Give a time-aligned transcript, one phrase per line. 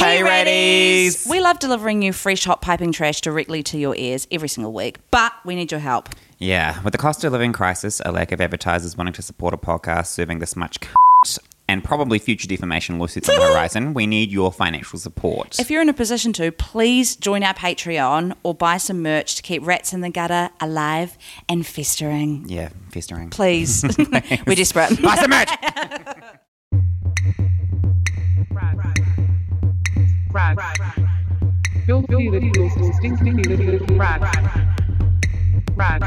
[0.00, 1.28] Hey, Raddies!
[1.28, 4.96] We love delivering you fresh, hot piping trash directly to your ears every single week,
[5.10, 6.08] but we need your help.
[6.38, 9.58] Yeah, with the cost of living crisis, a lack of advertisers wanting to support a
[9.58, 14.30] podcast serving this much c- and probably future defamation lawsuits on the horizon, we need
[14.32, 15.60] your financial support.
[15.60, 19.42] If you're in a position to, please join our Patreon or buy some merch to
[19.42, 22.46] keep Rats in the Gutter alive and festering.
[22.48, 23.28] yeah, festering.
[23.28, 23.84] Please.
[24.46, 25.00] We're desperate.
[25.02, 25.50] Buy some merch!
[31.86, 34.20] Filthy little stinky little rat.
[35.74, 36.02] Rat.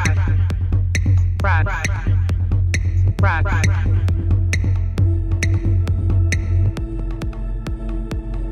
[1.44, 1.66] Rat.
[3.22, 3.46] Rat.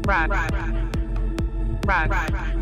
[0.06, 0.30] Rat.
[1.86, 2.12] Rat.
[2.12, 2.61] Filthy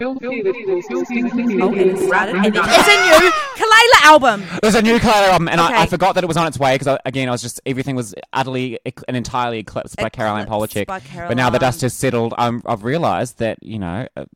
[0.00, 2.10] it's little started.
[2.10, 2.28] rat.
[2.46, 4.44] And it's a new Kelela album.
[4.62, 6.76] There's a new Caroline album, and I, I forgot that it was on its way
[6.78, 10.76] because, again, I was just everything was utterly ec- and entirely eclipsed by Caroline Eclipsed
[10.76, 10.86] Polachek.
[10.86, 12.34] by But now the dust has settled.
[12.38, 14.26] I'm, I've realised that you know a,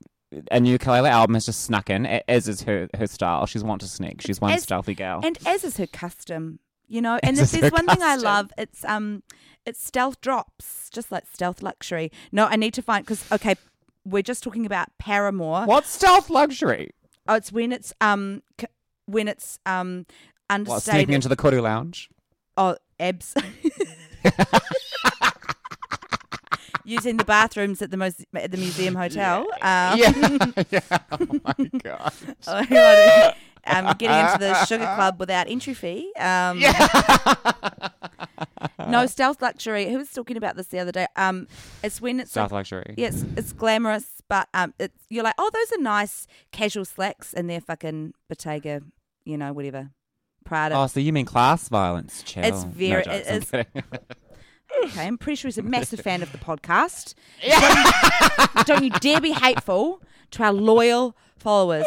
[0.51, 3.47] a new Kelela album has just snuck in, a- as is her her style.
[3.47, 4.20] She's one to sneak.
[4.22, 5.20] She's one As- stealthy gal.
[5.25, 7.19] And as is her custom, you know.
[7.22, 9.22] And As if is there's her one thing I love, it's um,
[9.65, 12.11] it's stealth drops, just like stealth luxury.
[12.33, 13.55] No, I need to find because okay,
[14.05, 15.64] we're just talking about Paramore.
[15.67, 16.91] What's stealth luxury?
[17.28, 18.67] Oh, it's when it's um, c-
[19.06, 20.06] when it's um,
[20.48, 20.83] What understated.
[20.94, 22.09] sneaking into the Koru lounge?
[22.56, 23.34] oh, abs.
[26.84, 29.42] Using the bathrooms at the muse- at the museum hotel.
[29.62, 30.81] Um, yeah, yeah.
[31.12, 32.12] Oh my god.
[33.66, 36.12] um, getting into the sugar club without entry fee.
[36.19, 36.61] Um,
[38.93, 39.91] no stealth luxury.
[39.91, 41.07] Who was talking about this the other day?
[41.17, 41.48] Um,
[41.83, 42.95] it's when it's Stealth like, luxury.
[42.97, 47.51] yes, it's glamorous, but um, it's you're like, oh, those are nice casual slacks, and
[47.51, 48.83] they're fucking Bottega,
[49.25, 49.91] you know, whatever,
[50.45, 50.77] Prada.
[50.77, 52.23] Oh, so you mean class violence?
[52.23, 52.45] Chill.
[52.45, 53.83] It's No very- jokes, it I'm.
[54.84, 57.12] Okay, I'm pretty sure he's a massive fan of the podcast.
[58.55, 61.84] Don't, don't you dare be hateful to our loyal followers.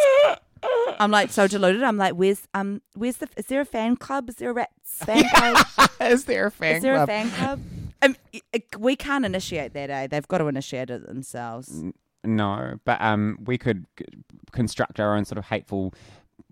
[0.99, 1.83] I'm like so deluded.
[1.83, 3.27] I'm like, where's um, where's the?
[3.37, 4.29] Is there a fan club?
[4.29, 4.71] Is there a rats
[5.05, 5.89] fan club?
[6.01, 7.09] Is there a fan Is there club?
[7.09, 7.61] a fan club?
[8.01, 10.07] Um, i- i- we can't initiate that, eh?
[10.07, 11.83] They've got to initiate it themselves.
[12.23, 13.85] No, but um, we could
[14.51, 15.93] construct our own sort of hateful,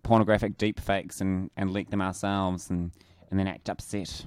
[0.04, 2.92] pornographic deep fakes and, and leak them ourselves and,
[3.32, 4.26] and then act upset.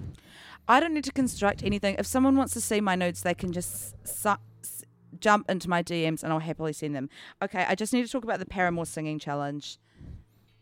[0.69, 1.95] I don't need to construct anything.
[1.99, 4.31] If someone wants to see my nudes, they can just su-
[4.65, 4.76] s-
[5.21, 7.09] jump into my DMs and I'll happily send them.
[7.43, 9.79] Okay, I just need to talk about the Paramore singing challenge.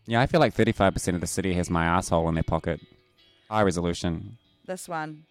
[0.06, 2.81] Yeah, I feel like 35% of the city has my asshole in their pocket.
[3.50, 4.38] High resolution.
[4.66, 5.25] This one.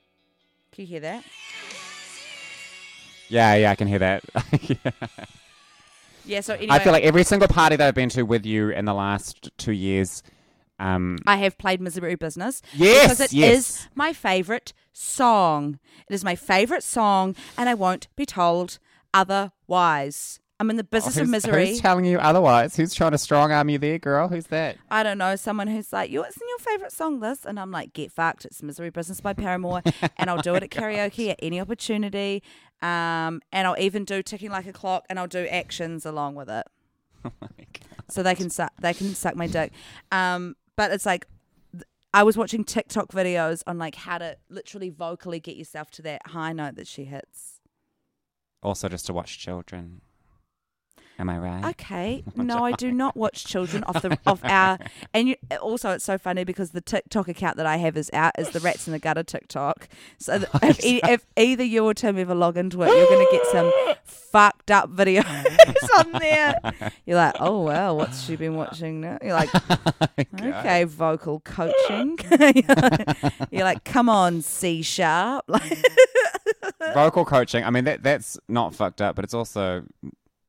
[0.72, 1.24] Can you hear that?
[3.30, 4.24] Yeah, yeah, I can hear that.
[4.62, 4.92] Yeah.
[6.26, 8.70] Yeah, so anyway, I feel like every single party that I've been to with you
[8.70, 10.24] in the last two years,
[10.80, 12.62] um, I have played Misery Business.
[12.74, 13.88] Yes, Because it is yes.
[13.94, 15.80] my favourite song.
[16.10, 18.80] It is my favourite song, and I won't be told
[19.14, 20.40] otherwise.
[20.60, 21.70] I'm in the business of misery.
[21.70, 22.76] who's telling you otherwise?
[22.76, 24.30] Who's trying to strong arm you there, girl?
[24.30, 24.78] Who's that?
[24.90, 27.92] I don't know, someone who's like, "You, isn't your favourite song this?" And I'm like,
[27.94, 28.46] "Get fucked!
[28.46, 29.82] It's Misery Business by Paramore,"
[30.18, 32.44] and I'll do it at karaoke at any opportunity.
[32.82, 36.50] Um, and I'll even do ticking like a clock, and I'll do actions along with
[36.50, 36.66] it,
[37.26, 38.04] Oh my God.
[38.10, 39.74] so they can suck, they can suck my dick.
[40.12, 41.26] Um, but it's like,
[42.14, 46.28] I was watching TikTok videos on like how to literally vocally get yourself to that
[46.28, 47.60] high note that she hits.
[48.64, 50.02] Also, just to watch children.
[51.20, 51.66] Am I right?
[51.66, 52.24] Okay.
[52.36, 54.78] No, I do not watch children off the off our.
[55.14, 58.34] And you, also, it's so funny because the TikTok account that I have is out
[58.38, 59.88] is the Rats in the Gutter TikTok.
[60.18, 63.08] So that oh, if, e- if either you or Tim ever log into it, you're
[63.08, 63.72] going to get some
[64.04, 65.26] fucked up videos
[66.00, 66.56] on there.
[67.06, 69.20] You're like, oh wow, what's she been watching now?
[69.22, 69.50] You're like,
[70.42, 72.18] okay, vocal coaching.
[73.52, 75.46] you're like, come on, C sharp.
[75.48, 75.84] Like, mm.
[76.94, 77.64] Vocal coaching.
[77.64, 79.84] I mean, that that's not fucked up, but it's also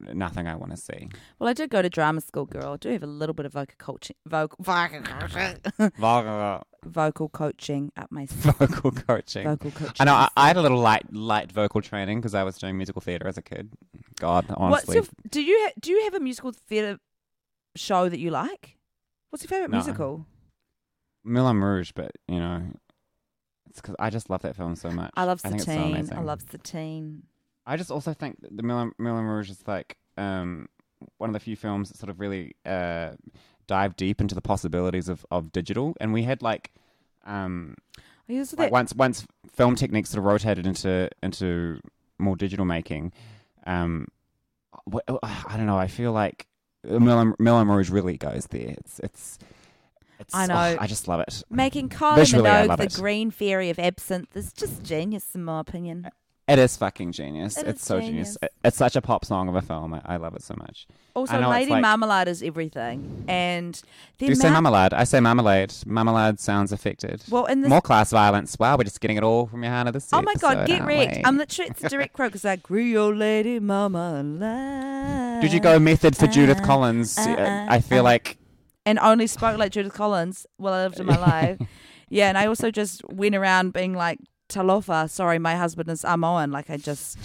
[0.01, 1.09] nothing I want to see.
[1.39, 2.75] well, I did go to drama school, girl.
[2.75, 5.57] I do have a little bit of vocal coaching, vocal, vocal coaching,
[5.99, 9.45] Vocal, vocal coaching up my vocal coaching.
[9.45, 9.95] vocal coaching.
[10.01, 10.13] I know.
[10.15, 13.27] I, I had a little light light vocal training because I was doing musical theatre
[13.29, 13.71] as a kid.
[14.21, 16.99] God, What's honestly, your, do you ha- do you have a musical theatre
[17.77, 18.77] show that you like?
[19.31, 19.79] What's your favorite No.
[19.79, 20.27] musical?
[21.25, 22.63] Moulin Rouge, but you know,
[23.75, 25.11] it's because I just love that film so much.
[25.17, 26.09] I love think it's so Satine.
[26.17, 27.25] I love Satine.
[27.67, 30.69] I just also think that the Moulin, Moulin Rouge is like um,
[31.19, 33.15] one of the few films that sort of really uh,
[33.67, 35.97] dive deep into the possibilities of, of digital.
[36.01, 36.71] And we had like,
[37.25, 37.75] um,
[38.29, 38.73] I used like that.
[38.73, 41.81] once once film techniques sort of rotated into into
[42.21, 43.13] more digital making.
[43.67, 44.07] Um,
[44.93, 45.79] wh- I don't know.
[45.79, 46.47] I feel like
[46.85, 48.77] Moulin, Moulin Rouge really goes there.
[48.79, 49.39] It's it's.
[50.19, 50.55] It's I know.
[50.55, 51.43] oh, I just love it.
[51.51, 52.95] Making Kylie Visually, Minogue the it.
[52.95, 56.09] green fairy of absinthe is just genius, in my opinion.
[56.47, 57.57] It is fucking genius.
[57.57, 58.11] It it's so genius.
[58.35, 58.39] genius.
[58.43, 59.95] It- it's such a pop song of a film.
[59.95, 60.87] I, I love it so much.
[61.15, 63.81] Also, I know it's Lady like- Marmalade is everything, and
[64.19, 64.93] Do you say marmalade?
[64.93, 65.73] I say marmalade.
[65.87, 67.23] Marmalade sounds affected.
[67.31, 68.59] Well, in this More class violence.
[68.59, 70.67] Wow, we're just getting it all from your hand of this Oh my god, episode,
[70.79, 71.21] get wrecked.
[71.27, 75.79] I'm literally it's a direct quote because I grew your Lady Mama Did you go
[75.79, 77.17] method for Judith uh, Collins?
[77.17, 78.05] uh, Uh, uh, I feel uh.
[78.05, 78.37] like
[78.87, 81.59] and only spoke like Judith Collins while I lived in my life.
[82.11, 86.53] Yeah, and I also just went around being like Talofa, sorry, my husband is Samoan.
[86.53, 87.19] Like I just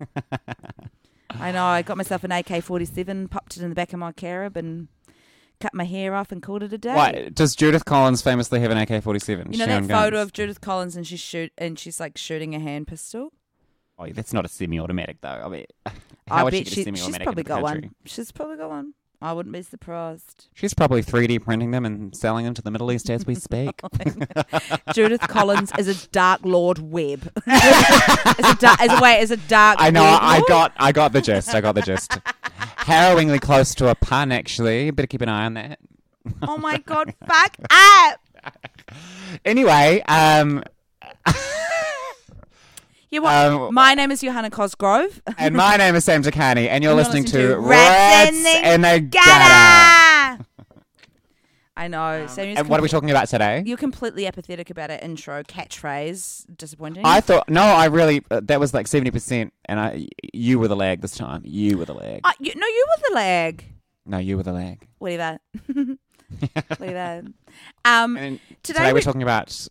[1.30, 3.98] I know, I got myself an AK forty seven, popped it in the back of
[3.98, 4.88] my carib and
[5.60, 6.94] cut my hair off and called it a day.
[6.94, 9.52] Why does Judith Collins famously have an AK-47?
[9.52, 10.22] You know that photo guns.
[10.22, 13.32] of Judith Collins and she's shoot and she's like shooting a hand pistol?
[13.98, 15.28] Oh, that's not a semi-automatic though.
[15.28, 15.92] I mean, I
[16.28, 17.80] how she bet get a she, she's probably got country?
[17.82, 17.94] one.
[18.04, 18.94] She's probably got one.
[19.20, 20.46] I wouldn't be surprised.
[20.54, 23.80] She's probably 3D printing them and selling them to the Middle East as we speak.
[24.94, 27.24] Judith Collins is a Dark Lord Web.
[27.46, 29.78] is a dark, is a a dark.
[29.80, 30.02] I know.
[30.02, 30.72] web I got.
[30.76, 31.52] I got the gist.
[31.54, 32.18] I got the gist.
[32.78, 34.90] Harrowingly close to a pun, actually.
[34.92, 35.80] Better keep an eye on that.
[36.42, 37.14] Oh my god!
[37.26, 38.20] Fuck up.
[39.44, 40.62] Anyway, um,
[43.10, 43.34] You what?
[43.34, 45.22] Um, my name is Johanna Cosgrove.
[45.38, 48.82] and my name is Sam Te Kani, and you're listening, listening to to Rats in
[48.82, 50.44] the the Gutter.
[51.76, 52.26] I know.
[52.26, 53.62] Samuel's And what are we talking about today?
[53.64, 56.44] You're completely apathetic about our intro catchphrase.
[56.56, 57.04] Disappointing.
[57.06, 60.68] I thought no, I really uh, that was like seventy percent, and I you were
[60.68, 61.42] the lag this time.
[61.44, 62.20] You were the lag.
[62.24, 63.64] Uh, you, no, you were the lag.
[64.04, 64.86] no, you were the lag.
[64.98, 65.38] Whatever.
[66.78, 67.28] Whatever.
[67.86, 69.66] Um, today, today, we- we're talking about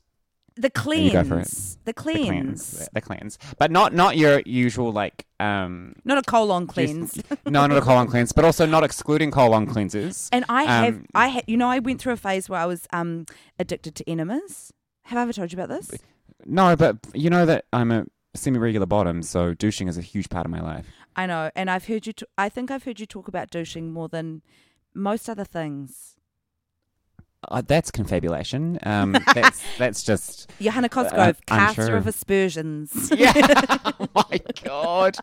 [0.57, 1.47] the you go for it.
[1.47, 1.75] cleanse.
[1.77, 6.63] The the cleanse, the cleanse, but not not your usual like um Not a colon
[6.65, 7.21] Just- cleanse.
[7.45, 10.29] no, not a colon cleanse, but also not excluding colon cleanses.
[10.31, 12.65] And I have, Um, I had, you know, I went through a phase where I
[12.65, 13.25] was um
[13.59, 14.73] addicted to enemas.
[15.05, 15.91] Have I ever told you about this?
[16.45, 18.05] No, but you know that I'm a
[18.35, 20.85] semi-regular bottom, so douching is a huge part of my life.
[21.15, 22.13] I know, and I've heard you.
[22.13, 24.41] T- I think I've heard you talk about douching more than
[24.93, 26.15] most other things.
[27.49, 28.79] Uh, that's confabulation.
[28.83, 31.97] Um, that's that's just Johanna Cosgrove, I'm caster sure.
[31.97, 33.11] of aspersions.
[33.15, 33.31] yeah.
[33.99, 35.17] oh my god,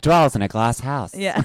[0.00, 1.14] dwells in a glass house.
[1.14, 1.42] Yeah.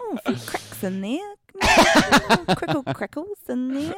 [0.00, 1.34] Oh, a few cracks in there.
[2.54, 3.94] Crickle crackles in there.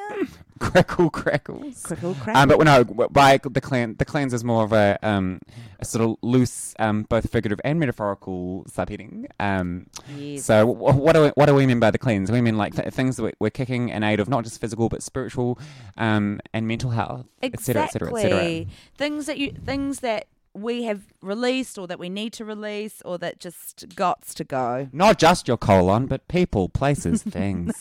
[0.61, 1.83] Crackle crackles.
[1.83, 2.37] Crickle crackles.
[2.37, 5.41] Um, but no, by the clean, the cleanse is more of a um,
[5.79, 9.27] a sort of loose, um, both figurative and metaphorical subheading.
[9.39, 9.87] Um,
[10.17, 10.45] yes.
[10.45, 12.31] So wh- what do we, what do we mean by the cleanse?
[12.31, 14.89] We mean like th- things that we- we're kicking in aid of not just physical
[14.89, 15.59] but spiritual
[15.99, 18.31] um, and mental health, etc., etc., etc.
[18.31, 18.69] Exactly.
[18.97, 23.19] Things that you things that we have released or that we need to release or
[23.19, 24.89] that just gots to go.
[24.93, 27.79] Not just your colon, but people, places, things.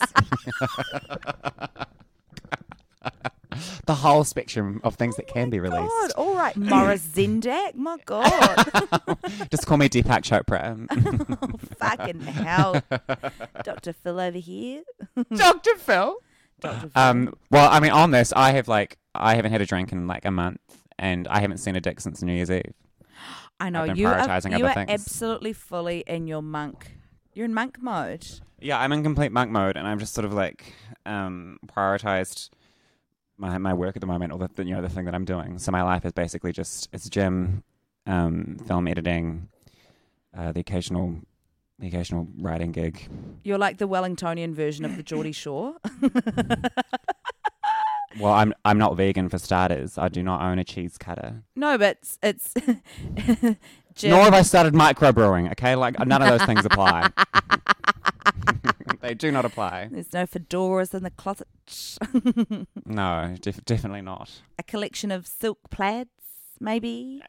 [3.86, 5.81] the whole spectrum of things that can be released.
[5.89, 6.16] God, released.
[6.18, 7.75] all right, Maurice Sendak.
[7.75, 8.27] My God,
[9.51, 10.88] Just call me Deepak Chopra.
[11.42, 12.81] oh, fucking hell,
[13.63, 14.83] Doctor Phil over here.
[15.36, 15.75] Dr.
[15.77, 16.18] Phil.
[16.60, 16.92] Doctor Phil.
[16.95, 20.07] Um, well, I mean, on this, I have like I haven't had a drink in
[20.07, 20.60] like a month,
[20.99, 22.73] and I haven't seen a dick since New Year's Eve.
[23.59, 23.95] I know you are.
[23.95, 24.89] You other are things.
[24.89, 26.91] absolutely fully in your monk.
[27.33, 28.27] You're in monk mode.
[28.59, 30.73] Yeah, I'm in complete monk mode, and I'm just sort of like
[31.05, 32.49] um, prioritized
[33.37, 35.25] my my work at the moment, or the, the you know the thing that I'm
[35.25, 35.57] doing.
[35.57, 37.63] So my life is basically just it's gym,
[38.05, 39.47] um, film editing,
[40.37, 41.19] uh, the occasional
[41.79, 43.07] the occasional writing gig.
[43.44, 45.75] You're like the Wellingtonian version of the Geordie Shore.
[48.19, 49.97] Well, I'm I'm not vegan for starters.
[49.97, 51.44] I do not own a cheese cutter.
[51.56, 52.54] no, but it's, it's
[53.95, 55.52] Jim, Nor have I started microbrewing.
[55.52, 57.09] Okay, like none of those things apply.
[59.02, 59.88] they do not apply.
[59.92, 61.47] There's no fedoras in the closet.
[62.85, 64.42] No, def- definitely not.
[64.57, 66.09] A collection of silk plaids,
[66.59, 67.21] maybe.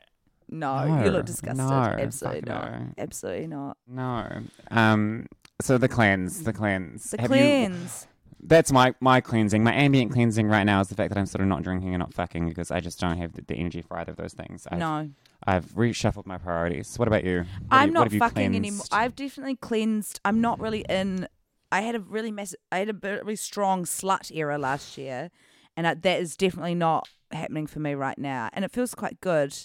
[0.48, 1.58] No, No, you look disgusted.
[1.66, 2.72] no, Absolutely not.
[2.72, 2.86] no.
[2.98, 3.76] Absolutely not.
[3.86, 4.42] No.
[4.70, 5.26] Um.
[5.60, 7.10] So the cleanse, the cleanse.
[7.10, 8.06] The Have you- cleanse.
[8.42, 9.62] That's my my cleansing.
[9.62, 11.98] My ambient cleansing right now is the fact that I'm sort of not drinking and
[11.98, 14.66] not fucking because I just don't have the, the energy for either of those things.
[14.70, 15.10] I've, no,
[15.44, 16.98] I've reshuffled my priorities.
[16.98, 17.38] What about you?
[17.38, 18.86] What I'm you- not fucking anymore.
[18.92, 20.20] I've definitely cleansed.
[20.24, 21.28] I'm not really in.
[21.72, 22.58] I had a really massive.
[22.72, 25.30] I had a very strong slut era last year,
[25.76, 28.48] and I, that is definitely not happening for me right now.
[28.52, 29.56] And it feels quite good.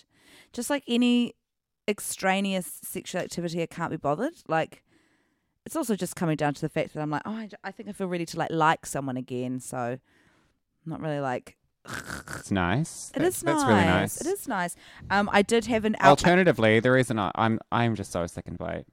[0.53, 1.34] Just like any
[1.88, 4.34] extraneous sexual activity, I can't be bothered.
[4.48, 4.82] Like.
[5.65, 7.89] It's also just coming down to the fact that I'm like, oh, I, I think
[7.89, 9.60] I feel ready to like like someone again.
[9.60, 10.00] So, I'm
[10.86, 11.57] not really like
[12.38, 13.12] It's nice.
[13.15, 13.67] It that's, is That's nice.
[13.67, 14.22] really nice.
[14.22, 14.75] It is nice.
[15.10, 18.86] Um, I did have an Alternatively, the reason I, I'm I'm just so sickened by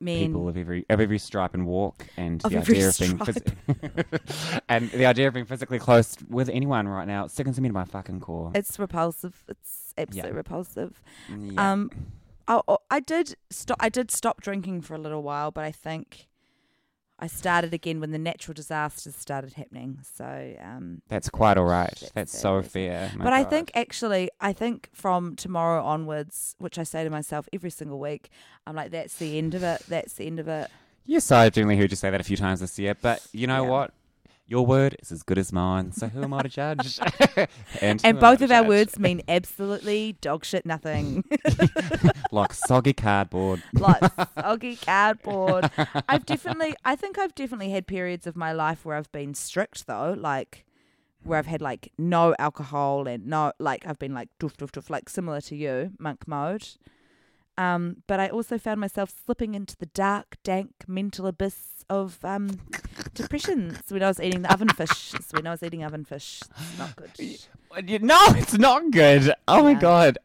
[0.00, 0.26] men.
[0.26, 4.60] people of every of every stripe and walk, and Of the idea of being phys-
[4.68, 7.72] and the idea of being physically close with anyone right now it sickens me to
[7.74, 8.52] my fucking core.
[8.54, 9.42] It's repulsive.
[9.48, 10.36] It's absolutely Yeah.
[10.36, 11.02] repulsive.
[11.36, 11.72] Yeah.
[11.72, 11.90] Um,
[12.48, 13.76] I, I did stop.
[13.80, 16.26] I did stop drinking for a little while, but I think
[17.18, 19.98] I started again when the natural disasters started happening.
[20.02, 21.94] So, um, That's quite all right.
[22.00, 23.12] That's That's, so fair.
[23.16, 27.70] but I think actually, I think from tomorrow onwards, which I say to myself every
[27.70, 28.30] single week,
[28.66, 29.82] I'm like, that's the end of it.
[29.86, 30.70] That's the end of it.
[31.04, 33.64] Yes, I've definitely heard you say that a few times this year, but you know
[33.64, 33.70] Yeah.
[33.70, 33.92] what?
[34.50, 36.98] Your word is as good as mine, so who am I to judge?
[37.38, 37.48] and
[37.80, 38.68] And who am I both of our judge?
[38.68, 41.22] words mean absolutely dog shit nothing.
[42.32, 43.62] like soggy cardboard.
[43.74, 44.02] like
[44.34, 45.70] soggy cardboard.
[46.08, 49.86] I've definitely, I think I've definitely had periods of my life where I've been strict
[49.86, 50.64] though, like
[51.22, 54.90] where I've had like no alcohol and no, like I've been like doof doof doof,
[54.90, 56.66] like similar to you, monk mode.
[57.60, 62.48] Um, but I also found myself slipping into the dark, dank mental abyss of um,
[63.14, 65.12] depressions when I was eating the oven fish.
[65.32, 66.40] When I was eating oven fish.
[66.58, 66.96] It's not
[67.86, 68.02] good.
[68.02, 69.32] No, it's not good.
[69.46, 70.18] Oh my god.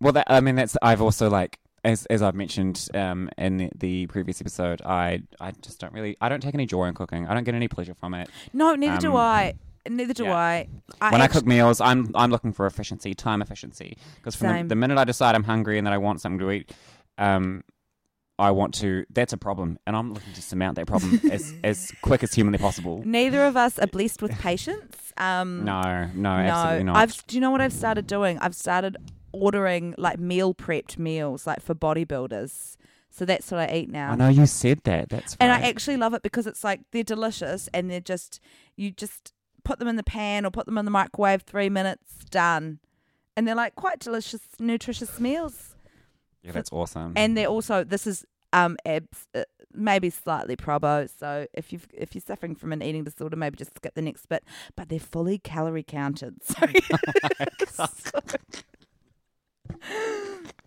[0.00, 3.70] Well, that I mean, that's I've also like as as I've mentioned um, in the,
[3.76, 7.26] the previous episode, I I just don't really I don't take any joy in cooking.
[7.28, 8.30] I don't get any pleasure from it.
[8.52, 9.54] No, neither do Um, I.
[9.88, 10.36] Neither do yeah.
[10.36, 10.68] I.
[11.00, 13.96] I when I cook meals, I'm I'm looking for efficiency, time efficiency.
[14.16, 14.68] Because from the, Same.
[14.68, 16.72] the minute I decide I'm hungry and that I want something to eat,
[17.18, 17.64] um,
[18.38, 19.04] I want to.
[19.10, 22.58] That's a problem, and I'm looking to surmount that problem as as quick as humanly
[22.58, 23.02] possible.
[23.04, 25.12] Neither of us are blessed with patience.
[25.16, 26.96] Um, No, no, absolutely not.
[26.96, 27.26] I've.
[27.26, 28.38] Do you know what I've started doing?
[28.38, 28.96] I've started
[29.32, 32.76] ordering like meal prepped meals, like for bodybuilders.
[33.10, 34.12] So that's what I eat now.
[34.12, 35.10] I know you said that.
[35.10, 35.62] That's And right.
[35.62, 38.40] I actually love it because it's like they're delicious and they're just
[38.74, 39.34] you just
[39.64, 42.78] put them in the pan or put them in the microwave three minutes done,
[43.36, 45.74] and they're like quite delicious, nutritious meals.
[46.42, 47.12] yeah, that's awesome.
[47.16, 51.08] And they're also this is um abs, uh, maybe slightly probo.
[51.18, 54.26] So if you if you're suffering from an eating disorder, maybe just skip the next
[54.28, 54.44] bit.
[54.76, 56.36] But they're fully calorie counted.
[57.72, 57.86] So,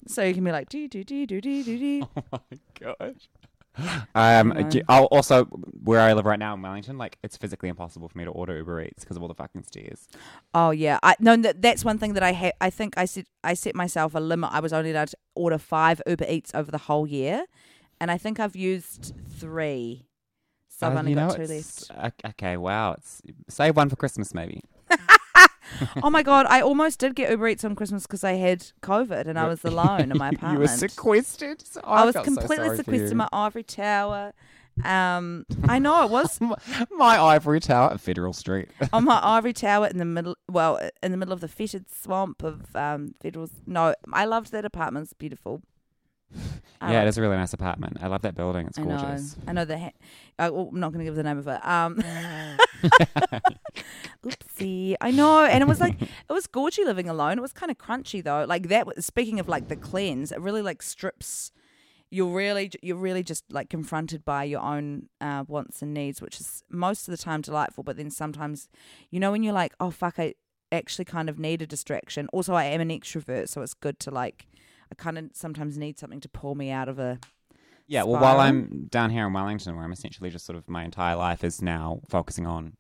[0.08, 2.08] so you can be like do do do do do do do.
[2.18, 2.40] oh my
[2.80, 3.30] gosh.
[4.16, 5.46] Um, do- I'll also
[5.84, 8.56] where I live right now in Wellington, like it's physically impossible for me to order
[8.58, 10.08] Uber Eats because of all the fucking stairs.
[10.54, 11.36] Oh yeah, I no.
[11.36, 14.20] That, that's one thing that I ha- I think I set I set myself a
[14.20, 14.52] limit.
[14.54, 17.46] I was only allowed to order five Uber Eats over the whole year,
[18.00, 20.08] and I think I've used three.
[20.70, 21.92] So I've Uh, only got know, two left.
[22.26, 22.94] Okay, wow.
[22.94, 24.62] It's save one for Christmas maybe.
[26.04, 29.28] oh my god, I almost did get Uber Eats on Christmas because I had COVID
[29.28, 30.54] and I was alone in my apartment.
[30.54, 31.62] you were sequestered.
[31.62, 34.34] So I was felt so completely sequestered in my ivory tower.
[34.84, 36.40] Um, I know it was
[36.92, 38.70] my ivory tower at Federal Street.
[38.92, 40.36] on my ivory tower in the middle.
[40.50, 43.50] Well, in the middle of the fetid swamp of um, Federal.
[43.66, 45.06] No, I loved that apartment.
[45.06, 45.62] It's beautiful.
[46.82, 47.98] Yeah, it is a really nice apartment.
[48.02, 48.68] I love that building.
[48.68, 49.38] It's I gorgeous.
[49.38, 49.44] know.
[49.48, 49.78] I know the.
[49.80, 49.92] Ha-
[50.38, 51.66] uh, well, I'm not going to give the name of it.
[51.66, 51.96] Um,
[54.26, 54.96] oopsie.
[55.02, 57.38] I know, and it was like it was gorgy living alone.
[57.38, 58.46] It was kind of crunchy though.
[58.48, 59.04] Like that.
[59.04, 61.52] Speaking of like the cleanse, it really like strips.
[62.12, 66.40] You're really you're really just like confronted by your own uh, wants and needs, which
[66.40, 67.84] is most of the time delightful.
[67.84, 68.70] But then sometimes,
[69.10, 70.36] you know, when you're like, oh fuck, I
[70.72, 72.28] actually kind of need a distraction.
[72.32, 74.48] Also, I am an extrovert, so it's good to like.
[74.92, 77.20] I kind of sometimes need something to pull me out of a
[77.88, 78.40] Yeah, well, while.
[78.40, 81.62] I'm down here in Wellington, where I'm essentially just sort of my entire life is
[81.62, 82.78] now focusing on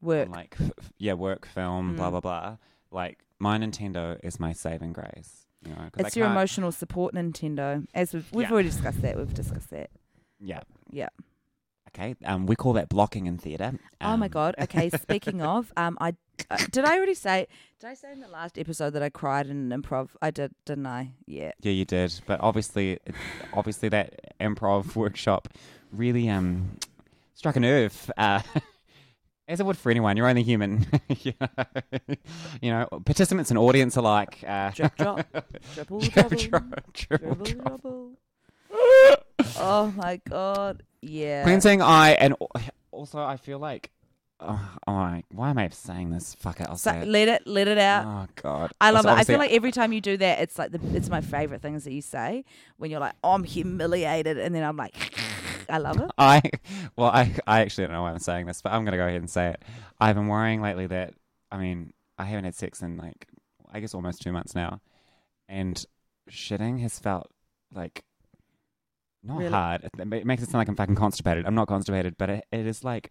[0.00, 0.28] work.
[0.28, 2.10] on, like f- yeah, work, film, blah Mm.
[2.10, 2.56] blah blah.
[2.90, 5.46] Like my Nintendo is my saving grace.
[5.64, 7.86] You know, 'cause I It's your can't- emotional support Nintendo.
[7.94, 8.52] As we've we've Yeah.
[8.52, 9.16] already discussed that.
[9.16, 9.90] We've discussed that.
[10.40, 10.60] Yeah.
[10.90, 11.08] Yeah.
[11.94, 12.16] Okay.
[12.24, 13.78] Um, we call that blocking in theatre.
[14.00, 14.54] oh my Um, god.
[14.60, 14.90] Okay.
[14.90, 16.14] Speaking of, um, I
[16.50, 17.46] uh, did I already say?
[17.80, 20.08] Did I say in the last episode that I cried in an improv?
[20.20, 21.12] I did, didn't I?
[21.26, 21.52] Yeah.
[21.60, 22.98] Yeah, you did, but obviously,
[23.52, 25.48] obviously that improv workshop
[25.92, 26.76] really um
[27.34, 28.10] struck a nerve.
[28.16, 28.40] Uh,
[29.48, 30.86] as it would for anyone, you're only human.
[31.20, 31.48] you, know,
[32.60, 34.42] you know, participants and audience alike.
[34.44, 35.26] Uh, Drip drop.
[35.74, 36.36] Dribble drip, dribble.
[36.38, 37.82] drop, dribble, Dribble drop.
[37.82, 38.10] dribble.
[39.58, 40.82] Oh my god.
[41.00, 41.42] Yeah.
[41.44, 42.34] Cleansing eye, and
[42.90, 43.90] also I feel like,
[44.40, 46.34] oh, oh my, why am I saying this?
[46.34, 47.08] Fuck it, I'll say it.
[47.08, 48.06] let it let it out.
[48.06, 49.10] Oh god, I love it.
[49.10, 51.84] I feel like every time you do that, it's like the it's my favorite things
[51.84, 52.44] that you say
[52.76, 54.94] when you're like, oh, I'm humiliated, and then I'm like,
[55.68, 56.10] I love it.
[56.16, 56.42] I
[56.96, 59.20] well, I I actually don't know why I'm saying this, but I'm gonna go ahead
[59.20, 59.62] and say it.
[60.00, 61.14] I've been worrying lately that
[61.50, 63.26] I mean I haven't had sex in like
[63.72, 64.80] I guess almost two months now,
[65.48, 65.84] and
[66.30, 67.30] shitting has felt
[67.74, 68.04] like
[69.24, 69.50] not Really?
[69.50, 69.84] hard.
[69.84, 71.46] It, it makes it sound like I'm fucking constipated.
[71.46, 73.10] I'm not constipated, but it, it is like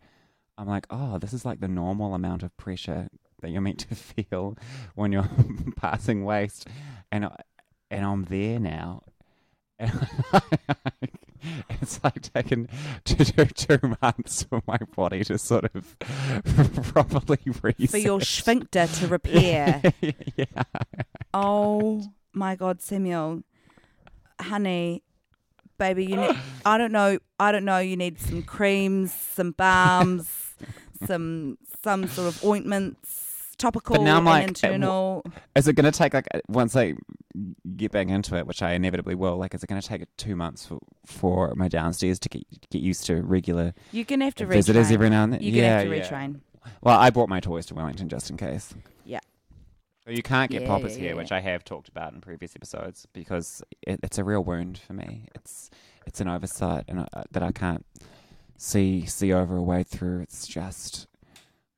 [0.58, 3.08] I'm like oh this is like the normal amount of pressure
[3.42, 4.58] that you're meant to feel
[4.96, 5.30] when you're
[5.76, 6.68] passing waste,
[7.12, 7.28] and
[7.92, 9.04] and I'm there now.
[11.82, 12.70] it's like taken
[13.04, 15.98] two, two, two months for my body to sort of
[16.94, 17.90] properly reset.
[17.90, 19.82] For your sphincter to repair.
[20.38, 20.64] yeah.
[21.34, 22.04] Oh
[22.34, 23.44] my God, Samuel,
[24.40, 25.04] honey,
[25.84, 26.38] baby, you need.
[26.66, 27.20] I don't know.
[27.40, 27.80] I don't know.
[27.80, 30.56] You need some creams, some balms,
[31.06, 35.26] some some sort of ointments, topical but now I'm and like, uh, internal.
[35.56, 36.94] Is it going to take like once I
[37.76, 39.38] get back into it, which I inevitably will?
[39.38, 42.82] Like, is it going to take two months for, for my downstairs to get get
[42.82, 44.94] used to regular You're gonna have to visitors retrain.
[44.94, 45.42] every now and then?
[45.42, 46.10] You're gonna have to yeah.
[46.10, 46.40] retrain.
[46.82, 48.74] Well, I brought my toys to Wellington just in case.
[49.04, 49.20] Yeah.
[50.08, 51.16] You can't get Yeah, poppers yeah, here, yeah.
[51.16, 54.94] which I have talked about in previous episodes, because it, it's a real wound for
[54.94, 55.28] me.
[55.34, 55.70] It's
[56.06, 57.86] it's an oversight, and I, that I can't
[58.58, 60.20] see see over a way through.
[60.22, 61.08] It's just,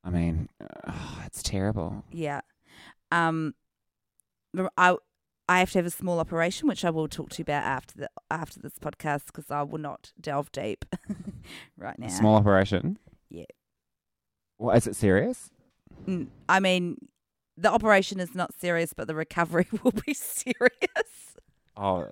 [0.03, 2.03] I mean, uh, it's terrible.
[2.11, 2.41] Yeah.
[3.11, 3.53] Um,
[4.77, 4.97] I
[5.47, 7.95] I have to have a small operation, which I will talk to you about after
[7.99, 10.85] the after this podcast because I will not delve deep
[11.77, 12.07] right now.
[12.07, 12.97] Small operation.
[13.29, 13.45] Yeah.
[14.57, 15.51] What is it serious?
[16.07, 16.97] Mm, I mean,
[17.57, 21.37] the operation is not serious, but the recovery will be serious.
[21.77, 22.07] Oh,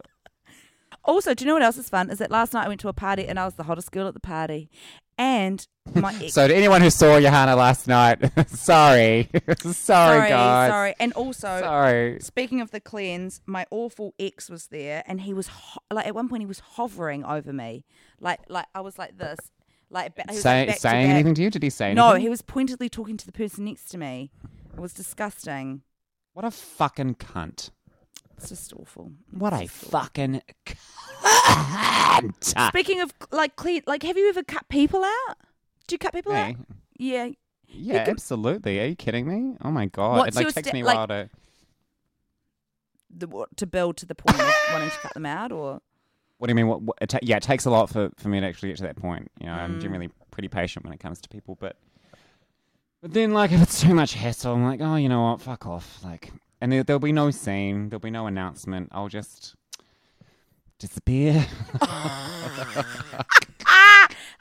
[1.05, 2.09] Also, do you know what else is fun?
[2.09, 4.07] Is that last night I went to a party and I was the hottest girl
[4.07, 4.69] at the party,
[5.17, 8.19] and my ex- so to anyone who saw Johanna last night,
[8.49, 12.19] sorry, sorry, sorry, guys, sorry, and also sorry.
[12.21, 16.15] Speaking of the cleanse, my awful ex was there, and he was ho- like at
[16.15, 17.83] one point he was hovering over me,
[18.21, 19.39] like like I was like this,
[19.89, 21.15] like ba- he was Say, like to saying back.
[21.15, 21.49] anything to you?
[21.49, 21.95] Did he say anything?
[21.97, 24.31] No, he was pointedly talking to the person next to me.
[24.73, 25.81] It was disgusting.
[26.33, 27.69] What a fucking cunt.
[28.37, 29.11] It's just awful.
[29.31, 32.69] What a fucking cunt.
[32.69, 35.37] Speaking of like clean, like have you ever cut people out?
[35.87, 36.49] Do you cut people out?
[36.49, 36.57] Me?
[36.97, 37.29] Yeah.
[37.67, 38.79] Yeah, can- absolutely.
[38.79, 39.57] Are you kidding me?
[39.63, 40.17] Oh my god!
[40.19, 41.29] What's it like takes sta- me a like- while to.
[43.15, 45.81] The, what, to build to the point of wanting to cut them out, or
[46.39, 46.67] What do you mean?
[46.67, 46.81] What?
[46.81, 48.83] what it ta- yeah, it takes a lot for, for me to actually get to
[48.83, 49.31] that point.
[49.39, 49.59] You know, Mm.
[49.59, 51.77] I'm generally pretty patient when it comes to people, but
[53.03, 55.41] but then like if it's too much hassle, I'm like, oh, you know what?
[55.41, 55.99] Fuck off.
[56.03, 56.31] Like,
[56.61, 58.89] and there, there'll be no scene, there'll be no announcement.
[58.93, 59.55] I'll just
[60.79, 61.45] disappear.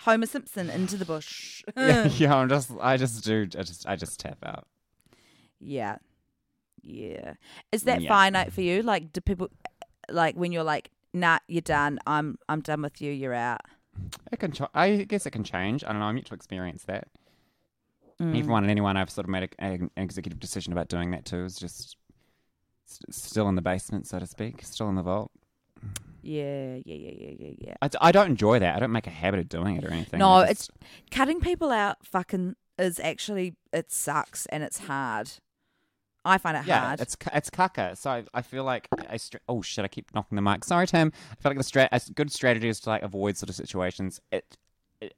[0.00, 1.62] Homer Simpson into the bush.
[1.76, 4.66] yeah, yeah, I'm just, I just do, I just, I just tap out.
[5.60, 5.96] Yeah.
[6.82, 7.34] Yeah.
[7.70, 8.08] Is that Yeah.
[8.08, 8.82] finite for you?
[8.82, 9.48] Like do people
[10.08, 13.60] like when you're like, nah, you're done, I'm I'm done with you, you're out.
[14.32, 15.84] It can, ch- I guess it can change.
[15.84, 16.06] I don't know.
[16.06, 17.06] I'm yet to experience that.
[18.22, 18.38] Mm.
[18.38, 21.44] Everyone and anyone I've sort of made a, an executive decision about doing that too
[21.44, 21.96] is just
[22.86, 25.32] st- still in the basement, so to speak, still in the vault.
[26.22, 27.88] Yeah, yeah, yeah, yeah, yeah, yeah.
[28.00, 28.76] I don't enjoy that.
[28.76, 30.20] I don't make a habit of doing it or anything.
[30.20, 30.70] No, I it's
[31.10, 35.30] cutting people out fucking is actually it sucks and it's hard.
[36.24, 37.00] I find it yeah, hard.
[37.00, 37.96] it's it's caca.
[37.96, 40.62] So I, I feel like I stra- oh shit, I keep knocking the mic.
[40.62, 41.12] Sorry, Tim.
[41.32, 44.20] I feel like the stra- a good strategy is to like avoid sort of situations
[44.30, 44.56] it,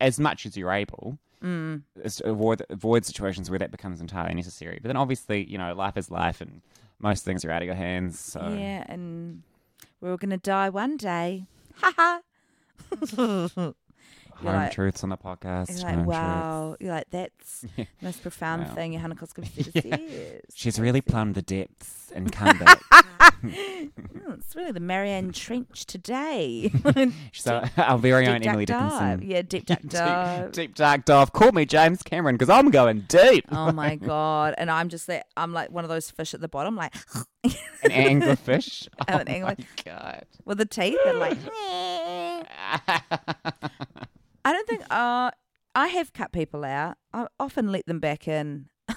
[0.01, 1.19] as much as you're able.
[1.43, 1.83] mm.
[2.25, 4.79] avoid avoid situations where that becomes entirely necessary.
[4.81, 6.61] But then obviously, you know, life is life, and
[6.99, 8.19] most things are out of your hands.
[8.19, 9.43] So Yeah, and
[10.01, 11.47] we're all gonna die one day.
[11.77, 13.73] Ha ha.
[14.37, 15.71] home You're like- truths on the podcast.
[15.83, 16.77] You're like, wow.
[16.81, 18.75] You're like, that's the most profound Wow.
[18.75, 19.97] thing Johanna Cosgrove said Yeah.
[19.97, 20.41] is.
[20.55, 22.81] She's really plumbed the depths and come back.
[23.43, 23.91] Mm,
[24.39, 26.71] it's really the Mariana Trench today.
[27.33, 29.21] so our very own Emily duck dive.
[29.21, 29.31] Dickinson.
[29.31, 30.53] Yeah, deep duck dive.
[30.53, 31.33] Deep, deep dark dive.
[31.33, 33.45] Call me James Cameron because I'm going deep.
[33.51, 34.55] Oh my god!
[34.57, 36.95] And I'm just that I'm like one of those fish at the bottom, like
[37.45, 38.89] An anglerfish.
[39.01, 40.25] Oh an angler- my god.
[40.45, 41.39] with the teeth and like.
[44.45, 44.83] I don't think.
[44.91, 45.31] Uh,
[45.75, 46.97] I have cut people out.
[47.13, 48.69] I often let them back in.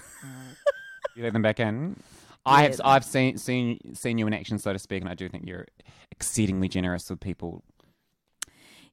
[1.16, 1.98] you let them back in.
[2.46, 2.80] I have.
[2.84, 5.66] I've seen seen seen you in action, so to speak, and I do think you're
[6.12, 7.64] exceedingly generous with people.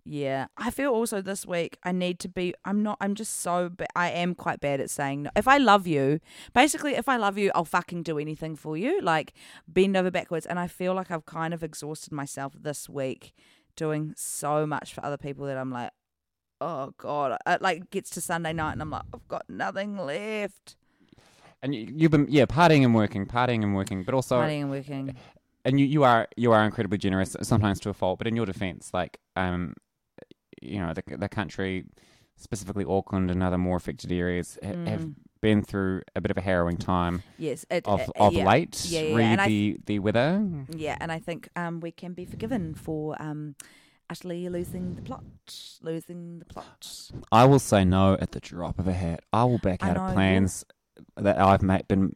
[0.06, 2.54] Yeah, I feel also this week I need to be.
[2.64, 2.98] I'm not.
[3.00, 3.70] I'm just so.
[3.70, 5.30] Ba- I am quite bad at saying no.
[5.34, 6.20] If I love you,
[6.52, 9.00] basically, if I love you, I'll fucking do anything for you.
[9.00, 9.32] Like
[9.66, 10.46] bend over backwards.
[10.46, 13.32] And I feel like I've kind of exhausted myself this week
[13.76, 15.90] doing so much for other people that I'm like,
[16.64, 17.38] oh god.
[17.46, 20.76] It like gets to Sunday night and I'm like, I've got nothing left.
[21.62, 24.70] And you, you've been yeah partying and working, partying and working, but also Partying and
[24.70, 25.14] working.
[25.64, 28.18] and you, you are you are incredibly generous sometimes to a fault.
[28.18, 29.74] But in your defence, like um,
[30.60, 31.84] you know the the country,
[32.36, 35.14] specifically Auckland and other more affected areas, ha- have Mm.
[35.40, 37.64] been through a bit of a harrowing time Yes.
[37.70, 38.44] It, of of yeah.
[38.52, 38.84] late.
[38.86, 40.30] Yeah, yeah, Read the the weather.
[40.86, 43.54] Yeah, and I think um, we can be forgiven for um,
[44.10, 45.24] utterly losing the plot,
[45.82, 47.10] losing the plot.
[47.32, 49.20] I will say no at the drop of a hat.
[49.32, 50.64] I will back I out know, of plans
[51.16, 52.12] that I've made, been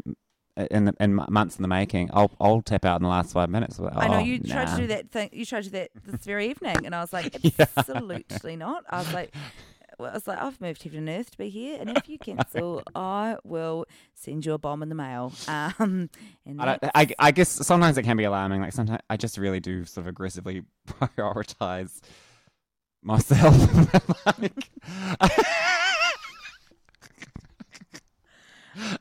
[0.70, 3.48] in the, in months in the making, I'll I'll tap out in the last five
[3.48, 3.78] minutes.
[3.78, 5.30] Like, I know oh, you tried to do that thing.
[5.32, 7.66] You tried to do that this very evening, and I was like, Yeah.
[7.76, 8.84] absolutely not.
[8.90, 9.34] I was like,
[9.98, 12.18] well, I was like, I've moved heaven and earth to be here, and if you
[12.18, 13.84] cancel, I will
[14.14, 15.32] send you a bomb in the mail.
[15.48, 16.08] Um,
[16.46, 18.60] and I, I, I guess sometimes it can be alarming.
[18.60, 22.00] Like sometimes I just really do sort of aggressively prioritize
[23.02, 23.56] myself.
[24.38, 24.70] like,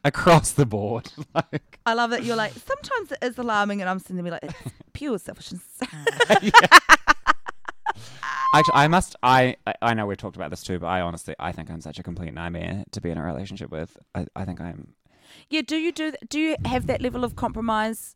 [0.03, 1.11] across the board.
[1.35, 2.53] Like, I love that you're like.
[2.53, 5.61] Sometimes it is alarming, and I'm sitting there like, it's pure selfishness.
[8.53, 9.15] Actually, I must.
[9.23, 11.99] I I- know we've talked about this too, but I honestly I think I'm such
[11.99, 13.97] a complete nightmare to be in a relationship with.
[14.15, 14.93] I, I think I'm.
[15.49, 15.61] yeah.
[15.61, 16.13] Do you do?
[16.29, 18.15] Do you have that level of compromise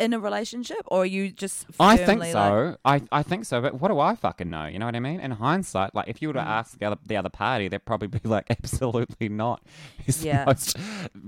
[0.00, 1.66] in a relationship, or are you just?
[1.78, 2.76] I think so.
[2.84, 3.60] Like, I, I think so.
[3.60, 4.66] But what do I fucking know?
[4.66, 5.20] You know what I mean?
[5.20, 6.46] In hindsight, like if you were to Mm.
[6.46, 9.62] ask the other, the other party, they'd probably be like, absolutely not.
[10.04, 10.44] He's Yeah.
[10.44, 10.76] the most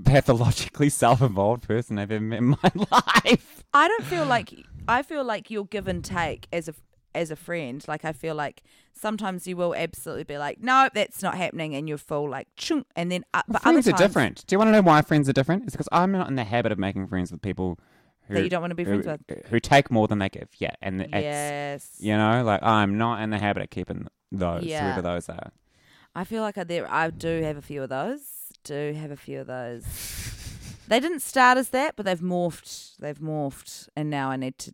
[0.03, 3.63] pathologically self-involved person I've ever met in my life.
[3.73, 4.53] I don't feel like
[4.87, 6.73] I feel like you'll give and take as a
[7.15, 7.83] as a friend.
[7.87, 8.61] Like I feel like
[8.93, 12.85] sometimes you will absolutely be like, no, that's not happening, and you're full like chunk,
[12.95, 14.45] and then uh, but friends are different.
[14.45, 15.63] Do you want to know why friends are different?
[15.63, 17.79] It's because I'm not in the habit of making friends with people
[18.27, 19.45] who that you don't want to be friends who, with.
[19.47, 20.49] who take more than they give.
[20.57, 24.63] Yeah, and it's Yes, you know, like I'm not in the habit of keeping those
[24.63, 24.83] Yeah.
[24.83, 25.51] whoever those are.
[26.15, 28.21] I feel like I there I do have a few of those.
[28.63, 29.83] Do have a few of those.
[30.87, 32.97] they didn't start as that, but they've morphed.
[32.97, 34.73] They've morphed, and now I need to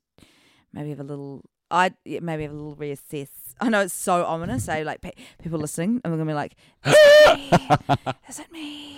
[0.71, 1.43] maybe have a little.
[1.71, 3.29] I yeah, maybe have a little reassess.
[3.61, 4.67] I know it's so ominous.
[4.69, 6.01] I like pe- people listening.
[6.03, 6.55] I'm gonna be like,
[6.85, 7.69] is it me?
[8.29, 8.97] Is it me?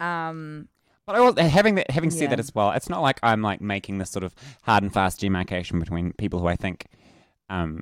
[0.00, 0.68] Um,
[1.06, 3.60] But I was, having that, having said that as well, it's not like I'm like
[3.60, 6.86] making this sort of hard and fast demarcation between people who I think
[7.48, 7.80] um,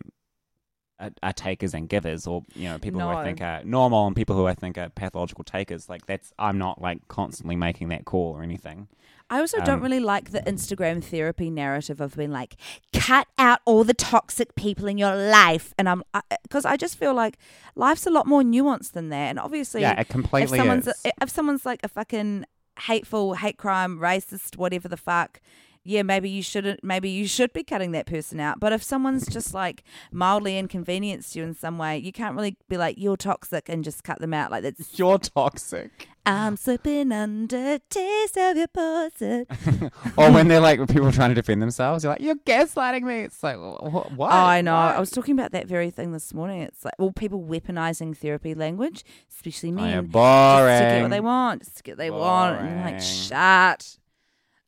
[1.01, 4.15] are, are takers and givers, or you know, people who I think are normal and
[4.17, 5.89] people who I think are pathological takers.
[5.89, 8.89] Like that's I'm not like constantly making that call or anything.
[9.31, 12.57] I also don't Um, really like the Instagram therapy narrative of being like,
[12.93, 16.03] cut out all the toxic people in your life, and I'm
[16.43, 17.39] because I, just feel like
[17.75, 21.07] life's a lot more nuanced than that, and obviously, yeah, it if completely someone's is.
[21.23, 22.45] if someone's like a fucking
[22.81, 25.41] hateful, hate crime, racist, whatever the fuck.
[25.87, 26.83] Yeah, maybe you shouldn't.
[26.83, 28.59] Maybe you should be cutting that person out.
[28.59, 32.79] But if someone's just like mildly inconvenienced you in some way, you can't really be
[32.79, 34.51] like you're toxic and just cut them out.
[34.51, 36.09] Like that's You're toxic.
[36.27, 39.47] I'm slipping under taste of your poison.
[40.17, 43.21] or when they're like people trying to defend themselves, you're like, you're gaslighting me.
[43.25, 44.09] It's like, what?
[44.11, 44.73] Oh, I know.
[44.75, 44.97] What?
[44.97, 46.63] I was talking about that very thing this morning.
[46.63, 50.69] It's like all people weaponizing therapy language, especially Oh, yeah, men, boring.
[50.79, 52.59] just to get what they want, just to get what they want.
[52.59, 53.01] And like, Boring.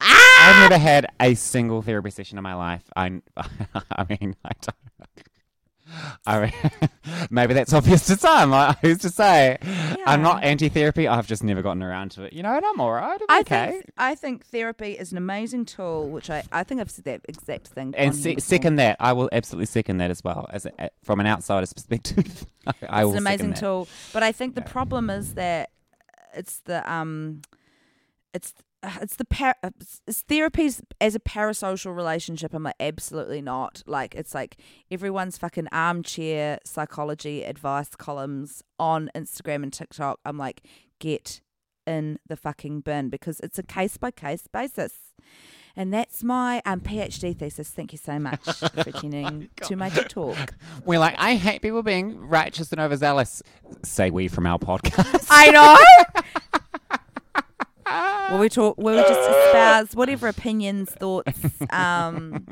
[0.00, 0.18] Shut.
[0.40, 2.82] I've never had a single therapy session in my life.
[2.94, 3.20] I,
[3.90, 4.76] I mean, I don't.
[6.26, 6.90] I mean,
[7.30, 8.52] maybe that's obvious to some.
[8.52, 9.56] I who's to say?
[10.04, 11.06] I'm not anti-therapy.
[11.06, 12.32] I've just never gotten around to it.
[12.32, 13.20] You know, and I'm all right.
[13.20, 13.70] I'm I okay.
[13.70, 17.20] think I think therapy is an amazing tool, which I, I think I've said that
[17.28, 17.94] exact thing.
[17.96, 20.46] and se- second that, I will absolutely second that as well.
[20.50, 23.86] As a, from an outsider's perspective, I, I will it's an amazing tool.
[24.12, 24.72] But I think the Yeah.
[24.72, 25.70] problem is that
[26.34, 27.42] it's the um,
[28.34, 28.52] it's
[29.00, 32.54] it's the par- it's, it's therapies as a parasocial relationship.
[32.54, 33.82] I'm like absolutely not.
[33.86, 34.56] Like it's like
[34.90, 40.20] everyone's fucking armchair psychology advice columns on Instagram and TikTok.
[40.24, 40.62] I'm like
[40.98, 41.40] get
[41.86, 44.92] in the fucking bin because it's a case by case basis.
[45.78, 47.68] And that's my um, PhD thesis.
[47.68, 50.54] Thank you so much for tuning to my talk.
[50.86, 53.42] We're like, I hate people being righteous and overzealous.
[53.84, 55.26] Say we from our podcast.
[55.28, 56.60] I know.
[57.86, 58.76] well, we talk.
[58.78, 61.32] We just espouse whatever opinions, thoughts,
[61.70, 62.46] um,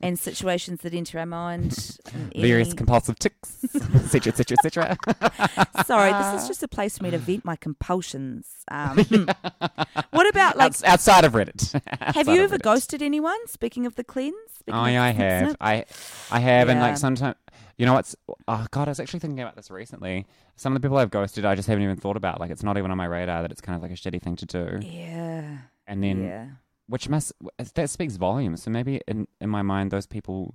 [0.00, 1.98] and situations that enter our mind.
[2.36, 5.64] Various any- compulsive tics, etc., etc., etc.
[5.84, 8.46] Sorry, this is just a place for me to vent my compulsions.
[8.70, 8.96] Um,
[10.10, 10.66] what about like?
[10.68, 11.80] Outs- outside of Reddit.
[12.14, 12.62] have you ever Reddit.
[12.62, 13.38] ghosted anyone?
[13.48, 14.34] Speaking of the cleanse.
[14.58, 15.56] Speaking Oh of yeah, I have.
[15.60, 15.84] I
[16.30, 17.36] I have, and like sometimes,
[17.82, 18.14] you know what's?
[18.46, 20.24] Oh god, I was actually thinking about this recently.
[20.54, 22.38] Some of the people I've ghosted, I just haven't even thought about.
[22.38, 24.36] Like, it's not even on my radar that it's kind of like a shitty thing
[24.36, 24.78] to do.
[24.86, 25.58] Yeah.
[25.88, 26.46] And then, yeah.
[26.86, 27.32] which must
[27.74, 28.62] that speaks volumes.
[28.62, 30.54] So maybe in in my mind, those people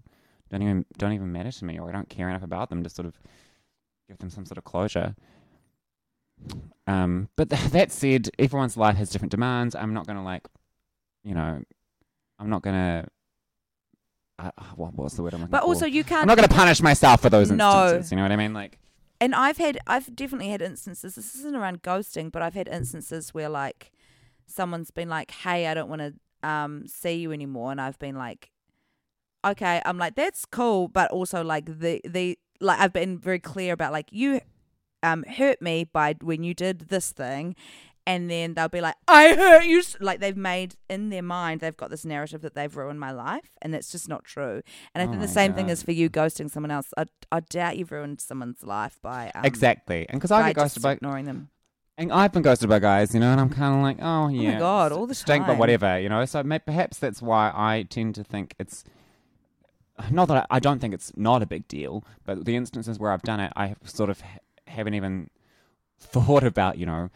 [0.50, 2.90] don't even don't even matter to me, or I don't care enough about them to
[2.90, 3.20] sort of
[4.08, 5.14] give them some sort of closure.
[6.88, 9.76] Um, but th- that said, everyone's life has different demands.
[9.76, 10.48] I'm not gonna like,
[11.26, 11.62] you know,
[12.40, 13.10] I'm not gonna.
[14.40, 15.68] Uh, what what's the word I'm looking But for?
[15.68, 16.22] also, you can't.
[16.22, 17.56] I'm not going to punish myself for those No.
[17.56, 18.12] instances.
[18.12, 18.54] You know what I mean?
[18.54, 18.78] Like,
[19.20, 23.34] and I've had I've definitely had instances this isn't around ghosting but I've had instances
[23.34, 23.92] where like
[24.46, 28.16] someone's been like hey I don't want to um see you anymore and I've been
[28.16, 28.52] like
[29.44, 33.74] okay I'm like that's cool but also like the the like I've been very clear
[33.74, 34.40] about like you
[35.02, 37.56] um hurt me by when you did this thing
[38.08, 41.78] and then they'll be like, "I hurt you," like they've made in their mind they've
[41.78, 44.62] got this narrative that they've ruined my life, and that's just not true.
[44.96, 46.92] And I Oh think the my same thing is for you ghosting someone else.
[46.98, 50.08] I, I doubt you've ruined someone's life by um, exactly.
[50.10, 51.50] And because I get ghosted by, ignoring them.
[51.98, 54.58] and I've been ghosted by guys, you know, and I'm kind of like, oh yeah,
[54.58, 56.24] God, all the stink, but whatever, you know.
[56.26, 58.84] So may- perhaps that's why I tend to think it's
[60.12, 63.12] not that I, I don't think it's not a big deal, but the instances where
[63.12, 65.30] I've done it, I sort of ha- haven't even
[66.00, 67.10] thought about, you know,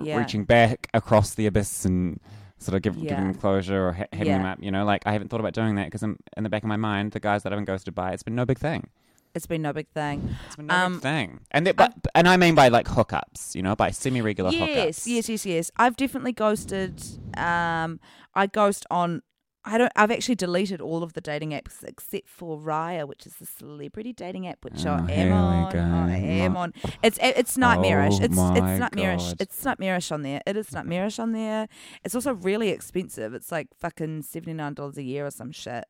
[0.00, 0.16] Yeah.
[0.18, 2.20] reaching back across the abyss and
[2.58, 3.10] sort of give, Yeah.
[3.10, 4.52] giving them closure or ha- having them Yeah.
[4.52, 4.84] up, you know.
[4.84, 7.12] Like I haven't thought about doing that because I'm in the back of my mind,
[7.12, 8.88] the guys that I've been ghosted by, it's been no big thing.
[9.34, 10.36] It's been no big thing.
[10.46, 11.40] It's been no Um, big thing.
[11.50, 14.60] And that, but, and I mean by like hookups, you know, by semi-regular yes,
[15.00, 15.06] hookups.
[15.12, 15.70] yes, yes, yes.
[15.76, 17.02] I've definitely ghosted.
[17.36, 17.98] Um,
[18.34, 19.22] I ghost on.
[19.66, 19.90] I don't.
[19.96, 24.12] I've actually deleted all of the dating apps except for Raya, which is the celebrity
[24.12, 25.74] dating app, which Oh, I am on.
[25.76, 26.74] I am My- on.
[27.02, 28.14] It's it's nightmarish.
[28.14, 28.36] Oh it's it's
[28.80, 29.22] nightmarish.
[29.28, 29.36] God.
[29.40, 30.42] It's nightmarish on there.
[30.46, 31.68] It is nightmarish on there.
[32.04, 33.32] It's also really expensive.
[33.32, 35.84] It's like fucking seventy nine dollars a year or some shit.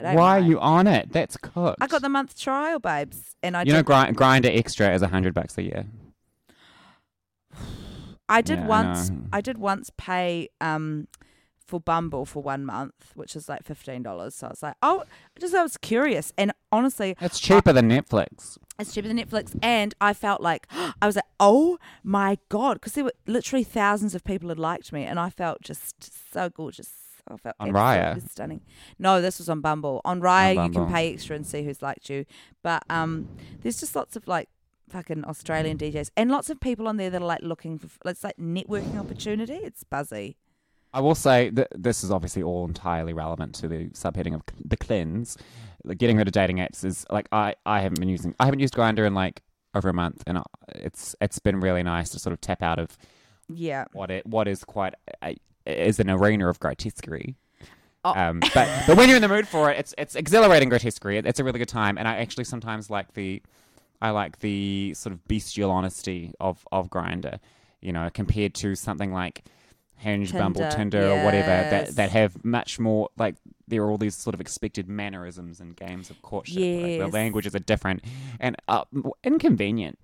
[0.00, 1.12] Why are you on it?
[1.12, 1.82] That's cooked.
[1.82, 5.08] I got the month trial, babes, and I You know, grind, Grindr Extra is a
[5.08, 5.86] hundred bucks a year.
[8.28, 9.10] I did Yeah, once.
[9.10, 9.22] know.
[9.32, 11.08] I, did once pay um
[11.68, 14.34] for Bumble for one month, which is like fifteen dollars.
[14.34, 15.04] So I was like, oh,
[15.36, 18.56] I just I was curious, and honestly, It's cheaper than Netflix.
[18.78, 20.66] it's cheaper than Netflix, and I felt like
[21.02, 24.92] I was like, oh my god, because there were literally thousands of people had liked
[24.92, 26.90] me, and I felt just so gorgeous.
[27.30, 28.26] I felt On Raya?
[28.30, 28.62] stunning.
[28.98, 30.00] No, this was on Bumble.
[30.06, 32.24] On Raya, you can pay extra and see who's liked you,
[32.62, 33.28] but um,
[33.60, 34.48] there's just lots of like
[34.88, 38.24] fucking Australian DJs and lots of people on there that are like looking for it's
[38.24, 39.56] like networking opportunity.
[39.56, 40.38] It's buzzy.
[40.94, 44.76] I will say that this is obviously all entirely relevant to the subheading of the
[44.76, 45.36] cleanse.
[45.84, 48.60] Like, getting rid of dating apps is like I, I haven't been using I haven't
[48.60, 49.42] used Grindr in like
[49.74, 50.42] over a month, and
[50.74, 52.96] it's it's been really nice to sort of tap out of
[53.48, 53.84] Yeah.
[53.92, 57.36] what it what is quite a, is an arena of grotesquerie.
[58.04, 58.14] Oh.
[58.14, 61.18] Um, but but when you're in the mood for it, it's it's exhilarating grotesquerie.
[61.18, 63.42] It, it's a really good time, and I actually sometimes like the
[64.00, 67.38] I like the sort of bestial honesty of of Grindr,
[67.82, 69.44] you know, compared to something like
[69.98, 73.34] Hinge, Bumble, Tinder, Tinder, or whatever that that have much more like
[73.66, 76.56] there are all these sort of expected mannerisms and games of courtship.
[76.82, 78.02] Like, the languages are different
[78.40, 78.84] and uh,
[79.24, 79.98] inconvenient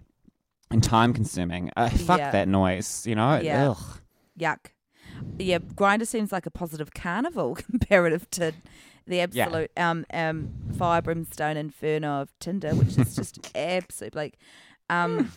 [0.70, 1.70] and time consuming.
[1.76, 2.30] Uh, fuck Yeah.
[2.32, 3.38] that noise, you know.
[3.40, 3.70] Yeah.
[3.70, 4.00] Ugh.
[4.38, 4.66] Yuck.
[5.38, 8.52] Yeah, Grindr seems like a positive carnival comparative to
[9.06, 14.38] the absolute um um fire brimstone inferno of Tinder, which is just absolute like
[14.90, 15.30] um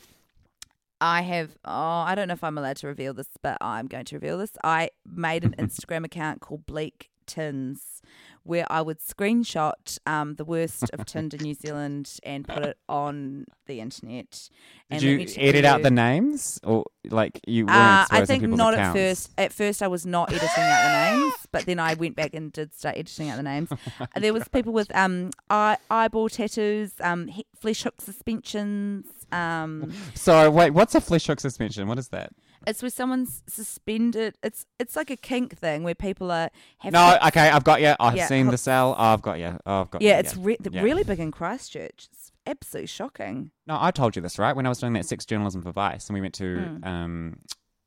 [1.00, 4.06] I have oh I don't know if I'm allowed to reveal this, but I'm going
[4.06, 4.52] to reveal this.
[4.64, 8.02] I made an Instagram account called Bleak Tins
[8.44, 13.46] where I would screenshot um the worst of Tinder New Zealand and put it on
[13.66, 14.50] the internet.
[14.90, 18.44] Did And let you edit out the names, or like you weren't uh, I think
[18.48, 18.96] not accounts?
[18.98, 19.32] at first.
[19.38, 22.54] At first, I was not editing out the names, but then I went back and
[22.54, 23.70] did start editing out the names.
[24.00, 29.06] Uh, there was people with um eye, eyeball tattoos, um he- flesh hook suspensions.
[29.32, 31.88] Um, So wait, what's a flesh hook suspension?
[31.88, 32.32] What is that?
[32.66, 34.36] it's where someone's suspended.
[34.44, 37.94] It's it's like a kink thing where people are have No, okay, I've got you.
[38.00, 38.96] I've Yeah, seen the cell.
[38.98, 39.58] Oh, I've got you.
[39.66, 40.20] Oh, I've got yeah, you.
[40.20, 40.82] it's re- Yeah.
[40.82, 42.08] really big in Christchurch.
[42.12, 43.52] It's absolutely shocking.
[43.68, 44.56] No, I told you this, right?
[44.56, 46.84] When I was doing that sex journalism for Vice, and we went to, Hmm.
[46.84, 47.40] um,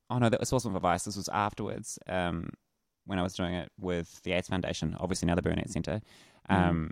[0.08, 1.04] oh no, this wasn't for Vice.
[1.04, 1.98] This was afterwards.
[2.06, 2.50] Um,
[3.06, 6.00] when I was doing it with the AIDS Foundation, obviously now the Burnett Centre.
[6.48, 6.54] Hmm.
[6.56, 6.90] Um,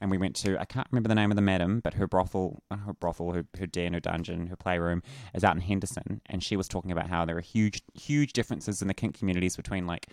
[0.00, 2.62] and we went to, I can't remember the name of the madam, but her brothel,
[2.70, 5.02] uh, her brothel, her, her den, her dungeon, her playroom
[5.34, 6.20] is out in Henderson.
[6.26, 9.56] And she was talking about how there are huge, huge differences in the kink communities
[9.56, 10.06] between, like,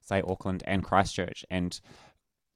[0.00, 1.44] say, Auckland and Christchurch.
[1.50, 1.80] And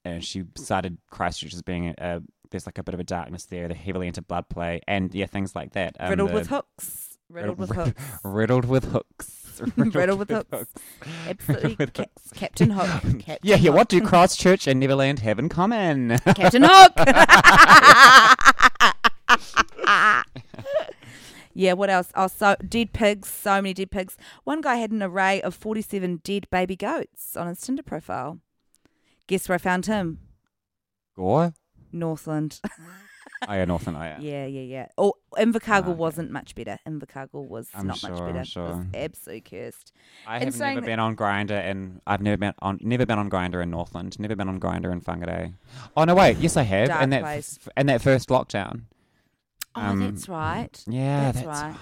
[0.04, 2.22] and she cited Christchurch as being a, a
[2.52, 3.66] there's like a bit of a darkness there.
[3.66, 5.96] They're heavily into blood play and yeah, things like that.
[5.98, 7.18] Um, Riddled the- with hooks.
[7.28, 8.02] Riddled with hooks.
[8.22, 9.45] riddled with hooks.
[9.76, 10.72] Riddled with hooks.
[11.28, 12.86] Absolutely, Cap- Captain Hook.
[13.20, 13.56] Captain Yeah, yeah.
[13.70, 13.74] Hook.
[13.74, 16.18] What do Christchurch and Neverland have in common?
[16.34, 16.92] Captain Hook.
[21.54, 22.08] yeah, what else?
[22.14, 24.16] Oh, so dead pigs, so many dead pigs.
[24.44, 28.38] One guy had an array of 47 dead baby goats on his Tinder profile.
[29.26, 30.18] Guess where I found him?
[31.16, 31.54] Gore.
[31.92, 32.60] Northland.
[33.46, 33.96] Oh yeah, Northern.
[33.96, 34.18] Oh yeah.
[34.18, 34.86] yeah, yeah.
[34.96, 35.92] Oh, Invercargill okay.
[35.92, 36.78] wasn't much better.
[36.88, 38.60] Invercargill was I'm not sure, much I'm better.
[38.60, 39.92] It was absolutely cursed.
[40.26, 43.28] I And have never been on Grindr, and I've never been on never been on
[43.28, 44.18] Grindr in Northland.
[44.18, 45.52] Never been on Grindr in Whangarei.
[45.96, 46.38] Oh no, wait.
[46.38, 46.88] Yes, I have.
[46.88, 47.58] Dark and that place.
[47.60, 48.82] f- and that first lockdown.
[49.74, 50.84] Oh, Um, that's right.
[50.86, 51.76] Yeah, That's that's, right.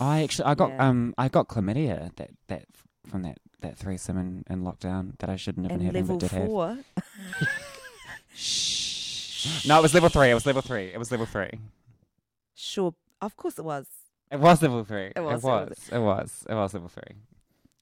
[0.00, 0.88] I actually I got Yeah.
[0.88, 2.64] um I got chlamydia that that
[3.06, 6.30] from that that threesome in, in lockdown that I shouldn't have been having level but
[6.30, 6.46] did have.
[6.46, 6.78] four.
[8.34, 8.85] Shh.
[9.66, 10.30] No, it was level three.
[10.30, 10.90] It was level three.
[10.92, 11.50] It was level three.
[12.54, 13.86] Sure, of course it was.
[14.30, 15.12] It was level three.
[15.14, 15.88] It was It was.
[15.92, 16.46] It was.
[16.48, 17.16] It was level three.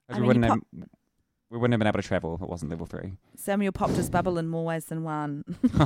[0.09, 0.59] I we mean, wouldn't have,
[1.51, 3.13] we wouldn't have been able to travel if it wasn't level three.
[3.37, 5.45] Samuel popped his bubble in more ways than one.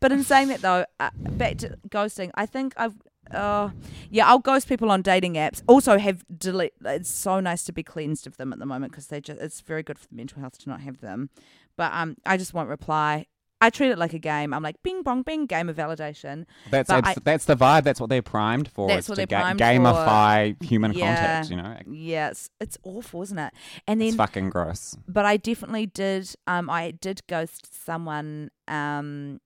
[0.00, 2.94] but in saying that though, uh, back to ghosting, I think I've.
[3.30, 3.70] Uh,
[4.10, 5.62] yeah, I'll ghost people on dating apps.
[5.66, 6.72] Also, have delete.
[6.84, 9.40] It's so nice to be cleansed of them at the moment because they just.
[9.40, 11.30] It's very good for the mental health to not have them.
[11.76, 13.26] But um, I just won't reply.
[13.60, 14.52] I treat it like a game.
[14.52, 16.44] I'm like, bing bong bing, game of validation.
[16.70, 17.84] That's abs- I- that's the vibe.
[17.84, 18.88] That's what they're primed for.
[18.88, 21.14] That's what to they're primed gamify human Yeah.
[21.40, 21.50] contact.
[21.50, 23.54] You know, Yes, it's, it's awful, isn't it?
[23.86, 24.96] And then it's fucking gross.
[25.08, 26.34] but I definitely did.
[26.46, 29.40] Um, I did ghost someone um,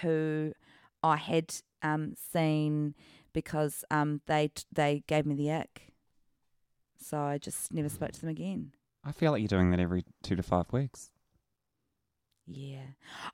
[0.00, 0.52] who
[1.02, 2.94] I had um, seen
[3.32, 5.92] because um, they they gave me the ick.
[7.00, 8.72] So I just never spoke to them again.
[9.04, 11.10] I feel like you're doing that every two to five weeks.
[12.50, 12.80] Yeah.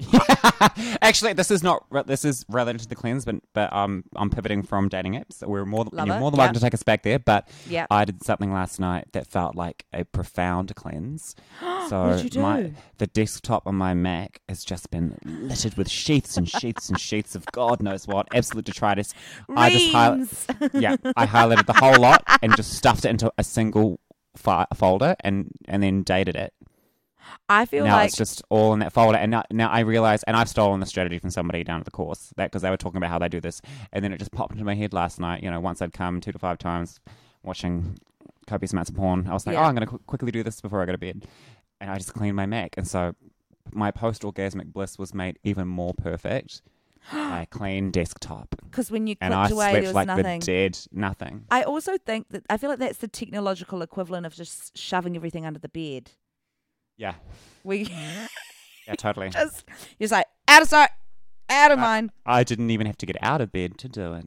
[1.03, 1.85] Actually, this is not.
[2.07, 5.35] This is related to the cleanse, but but um, I'm pivoting from dating apps.
[5.35, 5.87] So we're more.
[5.92, 7.18] You're more than welcome to take us back there.
[7.18, 7.87] But Yeah.
[7.90, 11.35] I did something last night that felt like a profound cleanse.
[11.88, 12.40] So what did you do?
[12.40, 16.98] my the desktop on my Mac has just been littered with sheets and sheets and
[16.98, 19.12] sheets of God knows what, absolute detritus.
[19.55, 23.44] I just hi- yeah, I highlighted the whole lot and just stuffed it into a
[23.44, 24.00] single
[24.35, 26.55] fi- folder and and then dated it.
[27.49, 30.23] I feel now like it's just all in that folder, and now, now I realize,
[30.25, 32.77] and I've stolen the strategy from somebody down at the course that because they were
[32.77, 33.61] talking about how they do this,
[33.93, 35.43] and then it just popped into my head last night.
[35.43, 37.01] You know, once I'd come two to five times
[37.43, 37.99] watching
[38.47, 39.61] copious amounts of porn, I was like, Yeah.
[39.61, 41.27] oh, I'm going to qu- quickly do this before I go to bed,
[41.81, 43.15] and I just cleaned my Mac, and so
[43.73, 46.63] my post orgasmic bliss was made even more perfect.
[47.13, 50.07] by a clean desktop, because when you and clicked I away, slept there was like
[50.07, 50.41] nothing.
[50.41, 51.45] the dead nothing.
[51.51, 55.45] I also think that I feel like that's the technological equivalent of just shoving everything
[55.47, 56.11] under the bed.
[56.97, 57.15] Yeah,
[57.65, 57.83] We
[58.87, 59.29] yeah, totally.
[59.31, 59.65] just
[59.99, 60.91] you're just like out of sight,
[61.49, 62.11] out of mind.
[62.25, 64.27] I didn't even have to get out of bed to do it.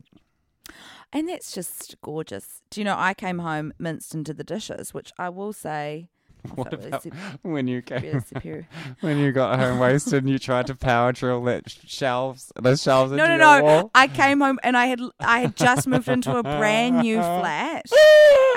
[1.13, 2.61] And that's just gorgeous.
[2.69, 6.09] Do you know, I came home minced into the dishes, which I will say.
[6.55, 7.05] What really about
[7.41, 8.21] when you really came?
[8.21, 8.67] superior.
[9.01, 13.11] when you got home wasted and you tried to power drill that shelves, those shelves
[13.11, 13.63] No, no, no.
[13.63, 13.91] wall.
[13.93, 17.85] I came home and I had I had just moved into a brand new flat.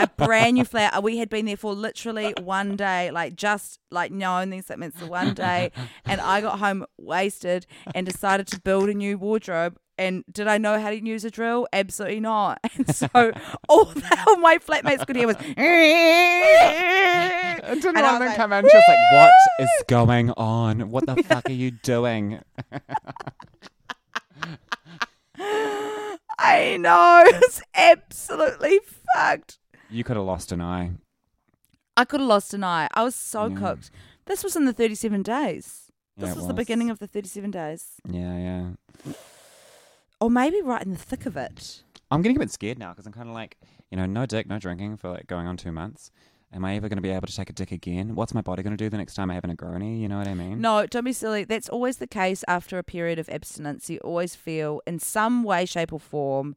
[0.01, 1.03] A brand new flat.
[1.03, 5.07] We had been there for literally one day, like just like knowing these statements the
[5.07, 5.73] one day.
[6.05, 9.79] And I got home wasted and decided to build a new wardrobe.
[10.01, 11.69] And did I know how to use a drill?
[11.75, 12.59] Absolutely not.
[12.77, 13.07] And so
[13.69, 13.85] all,
[14.39, 15.37] my flatmates could hear was.
[17.63, 18.65] And didn't And I one was of them like, come in?
[18.71, 20.91] She was like, "What is going on?
[20.91, 22.41] What the fuck are you doing?"
[26.39, 27.23] I know.
[27.27, 28.81] It's absolutely
[29.15, 29.59] fucked.
[29.91, 30.93] You could have lost an eye.
[31.97, 32.89] I could have lost an eye.
[32.95, 33.57] I was so Yeah.
[33.57, 33.91] cooked.
[34.25, 35.91] This was in the 37 days.
[36.17, 38.01] Yeah, This was, the beginning of the 37 days.
[38.09, 39.13] Yeah, yeah.
[40.21, 41.83] Or maybe right in the thick of it.
[42.11, 43.57] I'm getting a bit scared now because I'm kind of like,
[43.91, 46.11] you know, no dick, no drinking for like going on two months.
[46.53, 48.17] Am I ever going to be able to take a dick again?
[48.17, 50.01] What's my body going to do the next time I have a Negroni?
[50.01, 50.61] You know what I mean?
[50.61, 51.45] No, don't be silly.
[51.45, 53.89] That's always the case after a period of abstinence.
[53.89, 56.57] You always feel in some way, shape, or form,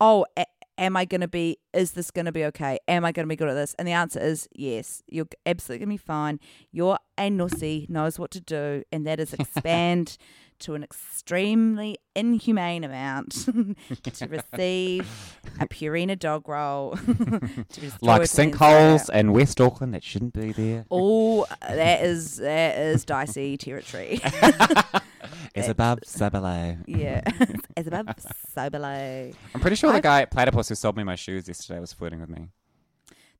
[0.00, 0.46] oh, a-
[0.78, 2.78] am I going to be, is this going to be okay?
[2.88, 3.74] Am I going to be good at this?
[3.78, 5.02] And the answer is yes.
[5.06, 6.40] You're absolutely going to be fine.
[6.72, 10.16] Your anussy knows what to do, and that is expand
[10.60, 13.32] to an extremely inhumane amount
[14.14, 16.96] to receive a Purina dog roll.
[16.96, 20.84] to like sinkholes in West Auckland that shouldn't be there.
[20.90, 24.20] Oh, that is that is dicey territory.
[25.54, 26.76] Is above, so below.
[26.86, 27.22] Yeah.
[27.76, 28.06] As above,
[28.54, 29.30] so below.
[29.54, 31.92] I'm pretty sure the I've- guy at Platypus who sold me my shoes yesterday was
[31.92, 32.48] flirting with me.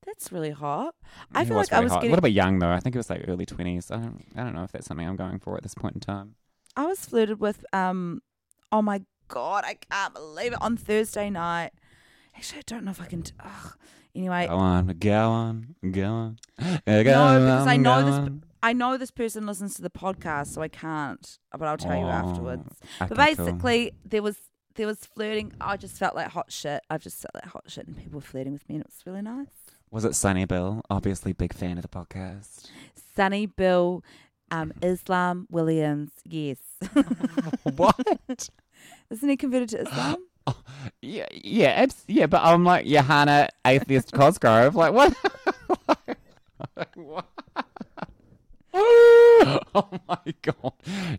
[0.05, 0.95] That's really hot.
[1.35, 1.97] I He feel like I was hot.
[1.99, 2.71] getting a little bit young though.
[2.71, 3.91] I think it was like early twenties.
[3.91, 6.01] I don't, I don't know if that's something I'm going for at this point in
[6.01, 6.37] time.
[6.77, 8.23] I was flirted with um
[8.73, 11.71] oh my god, I can't believe it on Thursday night.
[12.37, 13.77] Actually, I don't know if I can t- ugh.
[14.15, 16.39] Anyway, Go on, go on, go on.
[16.87, 18.43] Go no, because I know this.
[18.63, 21.39] I know this person listens to the podcast, so I can't.
[21.53, 22.65] But I'll tell you Oh, afterwards.
[22.99, 23.17] But cool.
[23.17, 24.37] basically, there was
[24.75, 25.53] there was flirting.
[25.61, 26.83] I just felt like hot shit.
[26.89, 29.03] I've just felt like hot shit, and people were flirting with me, and it was
[29.07, 29.49] really nice.
[29.91, 30.81] was it Sonny Bill?
[30.89, 32.71] Obviously, big fan of the podcast.
[33.15, 34.03] Sonny Bill,
[34.51, 36.11] um, Islam Williams.
[36.25, 36.59] Yes,
[37.77, 37.99] what?
[39.11, 40.17] isn't he converted to Islam?
[41.03, 42.27] Yeah, yeah, abs- yeah.
[42.27, 44.77] But I'm like Johanna, atheist Cosgrove.
[44.77, 45.13] Like what?
[46.95, 47.27] what?
[48.75, 49.61] oh
[50.09, 50.73] my god,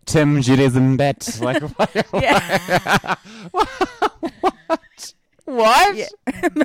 [0.06, 1.40] Tim Judaism bet.
[1.42, 2.08] Like what?
[2.14, 3.16] Yeah.
[3.52, 5.14] what?
[5.46, 5.96] What?
[5.98, 6.08] Yeah,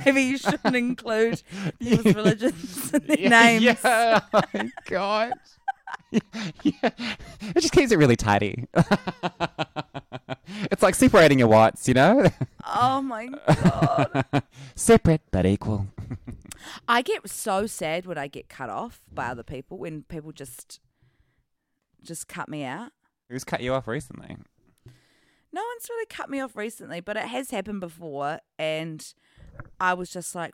[0.05, 1.43] maybe you shouldn't include
[1.79, 3.63] people's religions in their Yeah, names.
[3.63, 4.21] Yeah.
[4.33, 5.33] Oh my god.
[6.63, 6.91] yeah.
[7.41, 8.67] It just keeps it really tidy.
[10.71, 12.29] it's like separating your whites, you know?
[12.67, 14.25] Oh my god!
[14.75, 15.87] Separate but equal.
[16.87, 20.81] I get so sad when I get cut off by other people when people just
[22.03, 22.93] just cut me out.
[23.29, 24.37] Who's cut you off recently?
[25.55, 29.13] No one's really cut me off recently, but it has happened before, and
[29.81, 30.53] I was just like,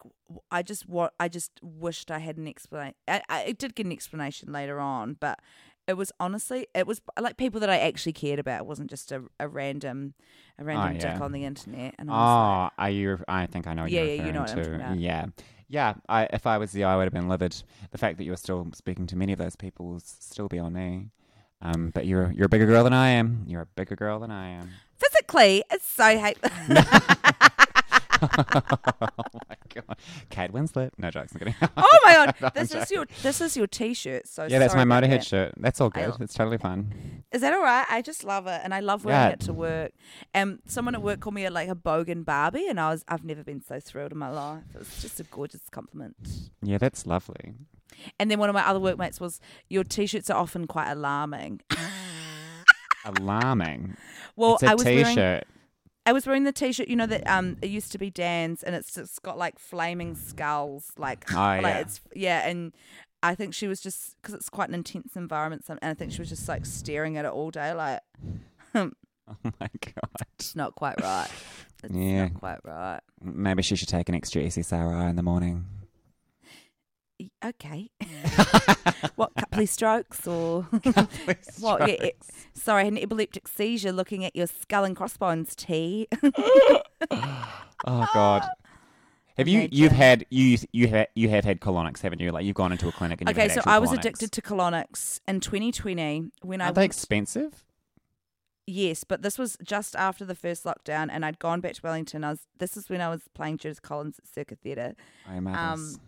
[0.50, 2.94] I just what I just wished I had an explanation.
[3.06, 5.40] I, I it did get an explanation later on, but
[5.86, 8.60] it was honestly it was like people that I actually cared about.
[8.60, 10.14] It wasn't just a, a random
[10.58, 11.20] a random dick yeah.
[11.20, 11.94] on the internet.
[11.98, 13.18] And I was Oh, are you?
[13.28, 13.82] I think I know.
[13.82, 14.98] What Yeah, you're yeah, you know what I'm about.
[14.98, 15.26] Yeah,
[15.68, 15.94] yeah.
[16.08, 17.62] I, if I was you, I would have been livid.
[17.90, 20.58] The fact that you were still speaking to many of those people will still be
[20.58, 21.10] on me.
[21.60, 23.44] Um, but you're you're a bigger girl than I am.
[23.46, 24.70] You're a bigger girl than I am.
[24.96, 26.38] physically, it's so hate.
[28.22, 29.96] oh my god,
[30.30, 30.90] Kate Winslet.
[30.98, 31.32] No jokes.
[31.32, 31.54] I'm kidding.
[31.76, 34.26] oh my god, No, this I'm is your this is your t-shirt.
[34.26, 35.24] So yeah, that's my Motorhead that.
[35.24, 35.54] shirt.
[35.56, 36.12] That's all good.
[36.20, 37.22] It's totally fine.
[37.32, 37.86] Is that all right?
[37.90, 39.28] I just love it, and I love wearing Yeah.
[39.30, 39.92] it to work.
[40.34, 43.44] And someone at work called me like a bogan Barbie, and I was I've never
[43.44, 44.64] been so thrilled in my life.
[44.74, 46.50] It was just a gorgeous compliment.
[46.62, 47.54] Yeah, that's lovely.
[48.18, 51.60] And then one of my other workmates was, "Your t-shirts are often quite alarming."
[53.04, 53.96] Alarming.
[54.36, 55.44] Well, it's a I was wearing t-shirt.
[56.08, 58.74] I was wearing the t-shirt, you know that um it used to be Dan's, and
[58.74, 61.78] it's it's got like flaming skulls, like Oh, like yeah.
[61.80, 62.72] it's yeah, and
[63.22, 66.20] I think she was just because it's quite an intense environment, and I think she
[66.20, 68.00] was just like staring at it all day, like
[68.74, 68.90] Oh
[69.60, 70.26] my god.
[70.38, 71.28] it's not quite right.
[71.84, 72.24] It's Yeah.
[72.24, 73.00] not quite right.
[73.20, 75.66] Maybe she should take an extra SSRI in the morning.
[77.44, 77.90] Okay.
[79.16, 80.62] what couple of strokes or
[81.60, 81.88] what?
[81.88, 82.16] It-
[82.54, 83.92] sorry, an epileptic seizure.
[83.92, 86.06] Looking at your skull and crossbones, T.
[87.10, 88.44] Oh god.
[89.36, 92.32] Have you you've had you you have you have had colonics, haven't you?
[92.32, 93.98] Like you've gone into a clinic and you've okay, so I was colonics.
[93.98, 97.64] addicted to colonics in 2020 when I Are they went- expensive?
[98.70, 102.22] Yes, but this was just after the first lockdown, and I'd gone back to Wellington.
[102.22, 104.94] I was this is when I was playing Judith Collins at Circa Theatre.
[105.26, 105.94] Oh, marvellous.
[105.94, 106.00] Um,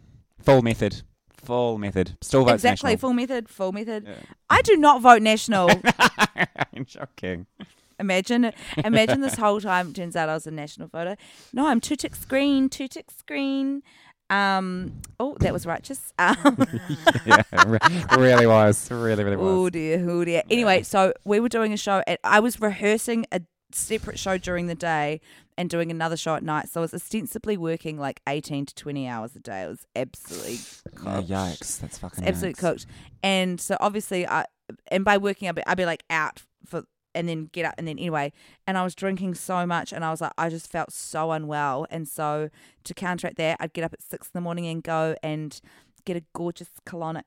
[0.43, 1.03] Full method.
[1.45, 2.16] Full method.
[2.20, 2.72] Still votes national.
[2.72, 3.09] exactly, national.
[3.09, 4.05] full method, full method.
[4.07, 4.14] Yeah.
[4.51, 5.70] I do not vote national.
[6.74, 7.47] I'm joking.
[7.99, 9.93] imagine, imagine this whole time.
[9.93, 11.16] Turns out I was a national voter.
[11.53, 13.82] No, I'm two tick screen, two tick screen.
[14.28, 16.12] Um, oh, that was righteous.
[16.18, 16.64] Um,
[17.26, 17.78] yeah, re-
[18.16, 18.91] really was.
[18.91, 19.47] Really, really was.
[19.47, 20.43] oh dear, oh dear.
[20.51, 22.03] Anyway, so we were doing a show.
[22.07, 23.41] At, I was rehearsing a
[23.72, 25.20] separate show during the day
[25.61, 26.71] and doing another show at night.
[26.71, 29.61] So I was ostensibly working like 18 to 20 hours a day.
[29.61, 30.59] It was absolutely
[30.95, 31.29] cooked.
[31.29, 31.79] yikes.
[31.79, 32.87] That's fucking absolutely cooked.
[33.23, 34.47] And so obviously, I
[34.87, 36.85] and by working, I'd be, I'd be like out for
[37.15, 38.33] and then get up and then anyway.
[38.67, 41.87] And I was drinking so much, and I was like, I just felt so unwell.
[41.91, 42.49] And so
[42.85, 45.61] to counteract that, I'd get up at six in the morning and go and
[46.07, 47.25] get a gorgeous colonic.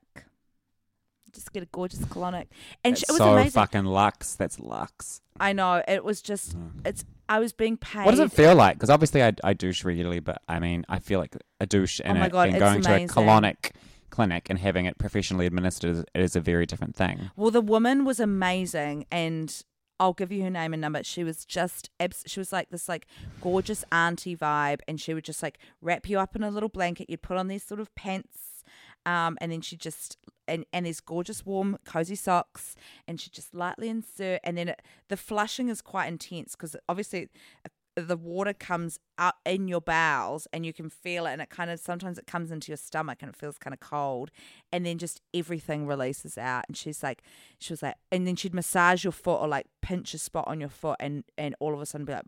[1.33, 2.47] Just get a gorgeous colonic,
[2.83, 3.51] and sh- That's it was so amazing.
[3.51, 4.35] fucking lux.
[4.35, 5.21] That's lux.
[5.39, 6.55] I know it was just
[6.85, 7.05] it's.
[7.29, 8.05] I was being paid.
[8.05, 8.75] What does it feel like?
[8.75, 12.17] Because obviously I, I douche regularly, but I mean I feel like a douche and,
[12.17, 13.07] Oh my a, God, and it's going to a amazing.
[13.07, 13.71] colonic
[14.09, 17.31] clinic and having it professionally administered is, is a very different thing.
[17.35, 19.63] Well, the woman was amazing, and
[19.99, 21.03] I'll give you her name and number.
[21.03, 23.07] She was just, abs- she was like this like
[23.41, 27.09] gorgeous auntie vibe, and she would just like wrap you up in a little blanket.
[27.09, 28.63] You'd put on these sort of pants,
[29.05, 32.75] um, and then she just and and these gorgeous warm cozy socks,
[33.07, 37.29] and she just lightly insert, and then it, the flushing is quite intense because obviously.
[37.65, 41.51] uh, The water comes up in your bowels and you can feel it, and it
[41.51, 44.31] kind of sometimes it comes into your stomach and it feels kind of cold,
[44.71, 46.63] and then just everything releases out.
[46.67, 47.21] And she's like,
[47.59, 50.59] she was like, and then she'd massage your foot or like pinch a spot on
[50.59, 52.25] your foot, and and all of a sudden be like,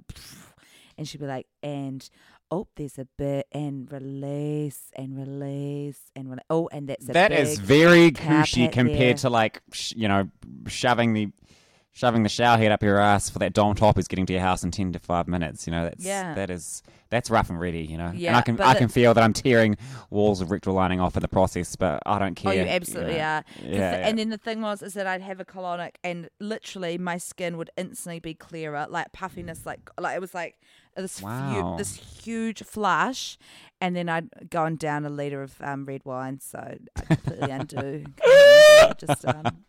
[1.00, 2.10] and she'd be like, and
[2.52, 7.32] oh, there's a bit, and release, and release, and rele- oh, and that's a That
[7.32, 9.14] is very cushy compared there.
[9.16, 10.30] to like sh- you know
[10.68, 11.30] shoving the
[11.92, 14.42] shoving the shower head up your ass for that dom top who's getting to your
[14.42, 15.66] house in ten to five minutes.
[15.66, 16.34] You know that's Yeah.
[16.36, 17.82] that is that's rough and ready.
[17.84, 19.78] You know, yeah, and I can I can feel that I'm tearing
[20.10, 22.52] walls of rectal lining off in the process, but I don't oh, care.
[22.52, 23.20] Oh, you absolutely know.
[23.20, 23.44] are.
[23.62, 24.08] Yeah, the- yeah.
[24.08, 27.58] And then the thing was, is that I'd have a colonic, and literally my skin
[27.58, 30.60] would instantly be clearer, like puffiness, like like it was like
[30.96, 31.72] this Wow.
[31.74, 33.38] hu- this huge flush,
[33.82, 36.60] and then I'd go and down a liter of um, red wine, so
[36.98, 38.06] I completely undo.
[38.98, 39.66] Just um,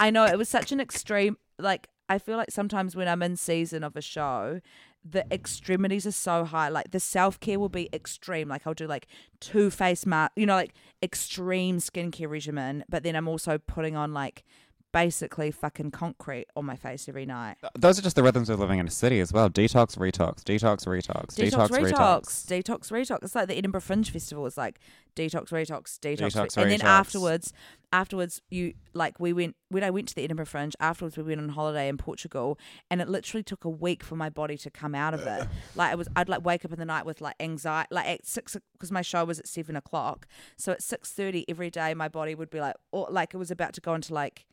[0.00, 1.36] I know it was such an extreme.
[1.58, 4.60] Like I feel like sometimes when I'm in season of a show,
[5.04, 6.68] the extremities are so high.
[6.68, 8.48] Like the self care will be extreme.
[8.48, 9.06] Like I'll do like
[9.40, 12.84] two face mask, you know, like extreme skincare regimen.
[12.88, 14.44] But then I'm also putting on like
[14.92, 17.56] basically fucking concrete on my face every night.
[17.78, 19.50] Those are just the rhythms of living in a city as well.
[19.50, 22.46] Detox, retox, detox, retox, Detox, detox, retox, retox.
[22.46, 23.22] detox, retox.
[23.22, 24.46] It's like the Edinburgh Fringe Festival.
[24.46, 24.80] It's like
[25.14, 27.52] detox, retox, detox, Detox, re- and then afterwards,
[27.92, 30.74] afterwards, you like we went when I went to the Edinburgh Fringe.
[30.80, 32.58] Afterwards, we went on holiday in Portugal,
[32.90, 35.46] and it literally took a week for my body to come out of it.
[35.74, 38.26] like it was, I'd like wake up in the night with like anxiety, like at
[38.26, 40.26] six because my show was at seven o'clock.
[40.56, 43.50] So at six thirty every day, my body would be like, or like it was
[43.50, 44.46] about to go into like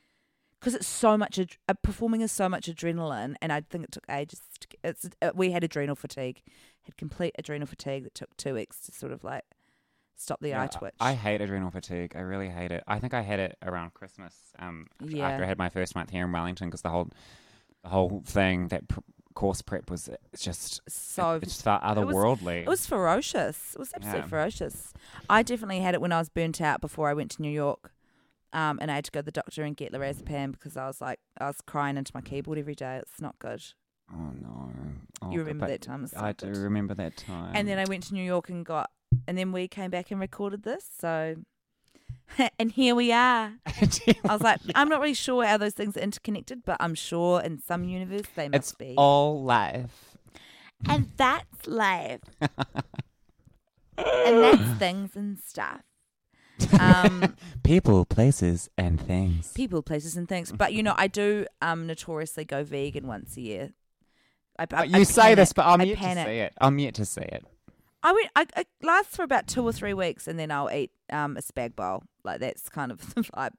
[0.65, 3.91] because it's so much ad- uh, performing is so much adrenaline and i think it
[3.91, 6.41] took ages to, it's uh, we had adrenal fatigue
[6.83, 9.43] had complete adrenal fatigue that took two weeks to sort of like
[10.15, 12.13] stop the Yeah, eye twitch I hate adrenal fatigue.
[12.15, 12.83] I really hate it.
[12.87, 14.33] I think I had it around Christmas.
[14.57, 15.27] Um, after- Yeah.
[15.29, 17.09] after I had my first month here in Wellington, because the whole,
[17.83, 19.01] the whole thing that pr-
[19.33, 20.09] course prep was
[20.39, 22.61] just so it just felt otherworldly.
[22.61, 24.27] it was ferocious it was absolutely Yeah.
[24.27, 24.93] ferocious
[25.29, 27.91] i definitely had it when i was burnt out before i went to new york
[28.55, 30.99] um, and i had to go to the doctor and get lorazepam because i was
[31.01, 33.61] like i was crying into my keyboard every day it's not good
[34.11, 34.71] oh no!
[35.21, 36.57] Oh, you remember that time I do good.
[36.57, 37.51] remember that time.
[37.55, 38.91] and then I went to New York and got,
[39.27, 40.89] and then we came back and recorded this.
[40.99, 41.35] So,
[42.59, 43.53] and here we are.
[43.65, 43.73] I
[44.25, 47.59] was like, I'm not really sure how those things are interconnected, but I'm sure in
[47.61, 48.93] some universe they must it's be.
[48.97, 50.17] all life.
[50.87, 52.19] and that's life.
[52.41, 52.49] and
[53.97, 55.81] that's things and stuff.
[56.79, 59.51] Um, People, places, and things.
[59.53, 60.51] people, places, and things.
[60.51, 63.73] But you know, I do um notoriously go vegan once a year.
[64.59, 66.25] I, I, you I say this, but I'm yet panic.
[66.25, 66.53] to see it.
[66.61, 67.43] I'm yet to see it.
[68.03, 68.27] I went.
[68.35, 71.41] I, I lasts for about two or three weeks, and then I'll eat um a
[71.41, 72.03] spag bowl.
[72.23, 73.33] Like that's kind of the vibe.
[73.35, 73.53] I know,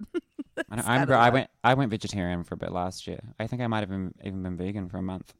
[0.68, 1.50] I'm, kind gr- of I went.
[1.64, 3.20] I went vegetarian for a bit last year.
[3.40, 5.34] I think I might have been, even been vegan for a month.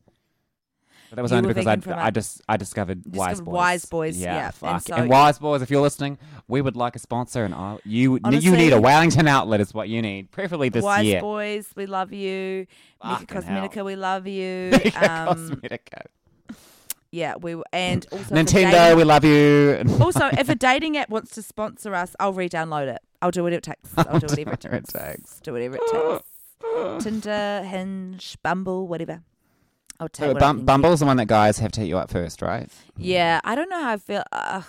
[1.11, 3.41] But that was You only because I, vegan for a I just I discovered, Wise
[3.41, 3.53] Boys.
[3.55, 4.47] Wise Boys, Yeah, yeah.
[4.47, 4.83] And fuck.
[4.83, 8.15] so- And, Wise Boys, if you're listening, we would like a sponsor, and I, you
[8.15, 11.17] you Honestly- need a Wellington outlet is what you need, preferably this Wise year.
[11.17, 12.67] Wise Boys, we love you.
[13.05, 13.69] Mecca Fucking hell.
[13.69, 14.71] Cosmetica, we love you.
[14.73, 16.03] Mecca um, Cosmetica.
[17.13, 19.83] yeah, we and also Nintendo, dating- we love you.
[20.01, 22.99] also, if a dating app wants to sponsor us, I'll re-download it.
[23.23, 23.91] I'll do whatever it takes.
[23.97, 24.93] I'll do whatever it whatever it takes.
[24.93, 25.41] takes.
[25.41, 27.05] Do whatever it takes.
[27.05, 29.23] Tinder, Hinge, Bumble, whatever.
[30.01, 30.65] I'll take So I Bum-.
[30.65, 32.71] Bumble's the one that guys have to hit you up first, right?
[32.97, 34.23] Yeah, I don't know how I feel.
[34.33, 34.65] Ugh.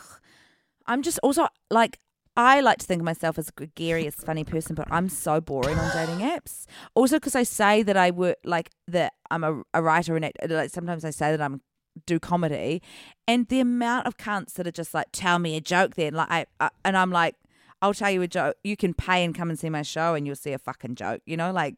[0.86, 2.00] I'm just also like
[2.38, 5.78] I like to think of myself as a gregarious, funny person, but I'm so boring
[5.78, 6.66] on dating apps.
[6.94, 10.38] Also, because I say that I work like that I'm a, a writer and act-
[10.48, 11.62] like sometimes I say that I'm
[12.06, 12.82] do comedy,
[13.28, 15.96] and the amount of cunts that are just like tell me a joke.
[15.96, 17.36] Then like I, I and I'm like.
[17.80, 18.56] I'll tell you a joke.
[18.64, 21.22] You can pay and come and see my show, and you'll see a fucking joke.
[21.28, 21.76] You know, like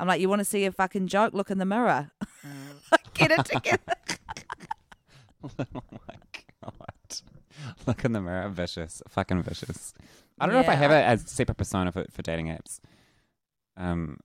[0.00, 1.34] I'm like, you want to see a fucking joke?
[1.34, 2.10] Look in the mirror.
[3.14, 3.78] Get it together.
[5.44, 6.16] oh my
[6.62, 7.20] god!
[7.86, 9.94] Look in the mirror, vicious, fucking vicious.
[10.40, 12.80] I don't know if I Yeah, have it as separate persona for, for dating apps.
[13.76, 14.18] Um,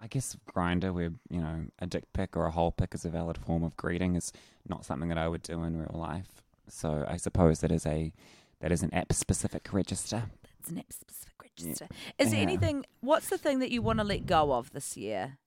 [0.00, 3.10] I guess Grindr, where you know a dick pic or a hole pic is a
[3.10, 4.32] valid form of greeting, is
[4.68, 6.42] not something that I would do in real life.
[6.68, 8.12] So I suppose that is a
[8.60, 10.24] that is an app specific register.
[10.60, 11.88] It's an specific register.
[12.18, 12.42] Is there Yeah.
[12.42, 12.84] anything?
[13.00, 15.38] What's the thing that you want to let go of this year?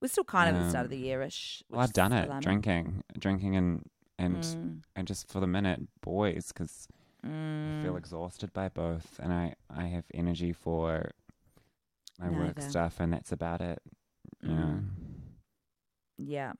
[0.00, 1.62] We're still kind of at the start of Um, the year-ish.
[1.70, 3.88] Well, I've done it, drinking, drinking, and
[4.18, 6.86] and Mm, and just for the minute, boys, because
[7.24, 7.98] I feel mm.
[7.98, 11.12] exhausted by both, and I I have energy for
[12.18, 12.68] my work Neither.
[12.70, 13.80] stuff, and that's about it.
[14.42, 14.82] You know.
[14.82, 14.88] Mm.
[16.18, 16.52] Yeah,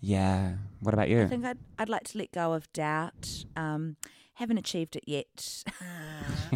[0.00, 0.56] Yeah.
[0.80, 1.18] What about you?
[1.18, 1.28] I you?
[1.28, 3.44] think I'd I'd like to let go of doubt.
[3.56, 3.96] Um,
[4.34, 5.64] haven't achieved it yet.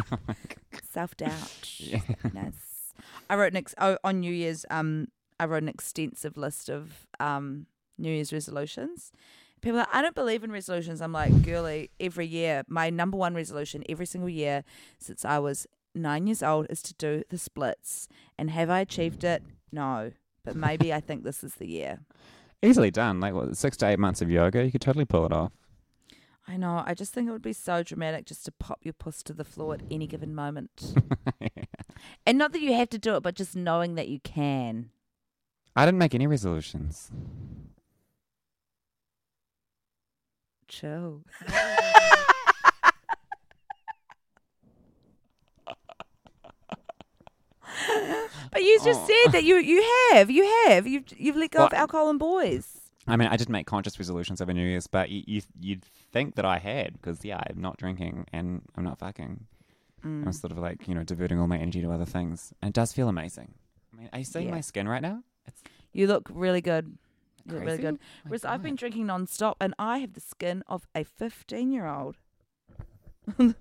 [0.91, 1.79] Self doubt.
[1.79, 2.01] Yeah.
[2.33, 2.93] Nice.
[3.29, 4.65] I wrote an ex- oh, on New Year's.
[4.69, 5.07] Um,
[5.39, 7.67] I wrote an extensive list of um
[7.97, 9.11] New Year's resolutions.
[9.61, 11.01] People, are like, I don't believe in resolutions.
[11.01, 11.89] I'm like, girly.
[11.99, 14.63] Every year, my number one resolution every single year
[14.99, 15.65] since I was
[15.95, 18.07] nine years old is to do the splits.
[18.37, 19.43] And have I achieved it?
[19.71, 20.11] No,
[20.45, 21.99] but maybe I think this is the year.
[22.61, 23.19] Easily done.
[23.19, 25.51] Like what, six to eight months of yoga, you could totally pull it off.
[26.47, 26.81] I know.
[26.85, 29.43] I just think it would be so dramatic just to pop your puss to the
[29.43, 30.93] floor at any given moment.
[32.25, 34.89] and not that you have to do it, but just knowing that you can.
[35.75, 37.11] I didn't make any resolutions.
[40.69, 41.23] Chill.
[48.51, 49.07] but you just Oh.
[49.23, 52.76] said that you you have you have you've you've let go of alcohol and boys.
[53.07, 56.35] I mean, I didn't make conscious resolutions over New Year's, but you, you you'd think
[56.35, 59.45] that I had because yeah, I'm not drinking and I'm not fucking.
[60.05, 60.25] Mm.
[60.25, 62.73] I'm sort of like you know diverting all my energy to other things, and it
[62.73, 63.53] does feel amazing.
[63.93, 64.55] I mean, are you seeing Yeah.
[64.55, 65.23] my skin right now?
[65.45, 65.61] It's
[65.93, 66.97] You look really good.
[67.45, 67.95] You look really good.
[67.95, 71.87] My Whereas I've been drinking non-stop and I have the skin of a 15 year
[71.87, 72.17] old.
[73.37, 73.55] the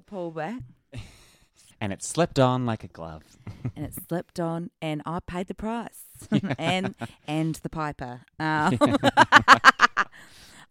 [0.00, 0.62] pullback.
[1.82, 3.24] And it slipped on like a glove.
[3.76, 6.04] and it slipped on, and I paid the price,
[6.56, 6.94] and
[7.26, 8.20] and the piper.
[8.38, 8.78] Um,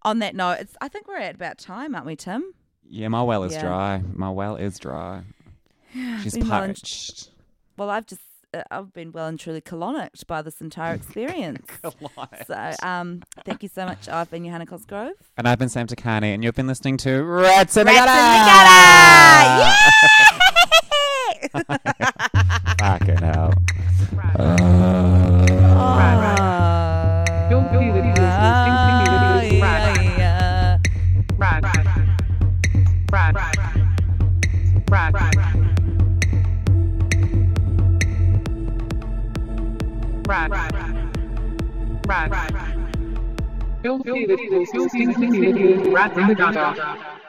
[0.04, 2.54] on that note, it's I think we're at about time, aren't we, Tim?
[2.90, 3.62] Yeah, my well is Yeah.
[3.62, 4.02] dry.
[4.14, 5.24] My well is dry.
[6.24, 7.32] She's been well and- parched.
[7.76, 8.22] Well, I've just
[8.54, 11.68] uh, I've been well and truly colonicked by this entire experience.
[12.48, 14.08] so, um, thank you so much.
[14.08, 15.16] I've been Johanna Cosgrove.
[15.36, 18.12] And I've been Sam Te Kani, and you've been listening to Rats in the Rats
[18.12, 18.16] in
[19.58, 20.38] the Gutter!
[21.54, 21.78] Gutter!
[22.80, 23.54] Fucking hell.
[27.50, 29.98] Filthy little stinky little rat.
[30.18, 30.78] yeah.
[31.38, 31.64] Rat.
[33.12, 33.36] Rat.
[34.90, 35.14] Rat.
[40.28, 40.52] Rat.
[42.08, 42.32] Rat.
[43.82, 47.21] Filthy little stinky little rat in the gutter.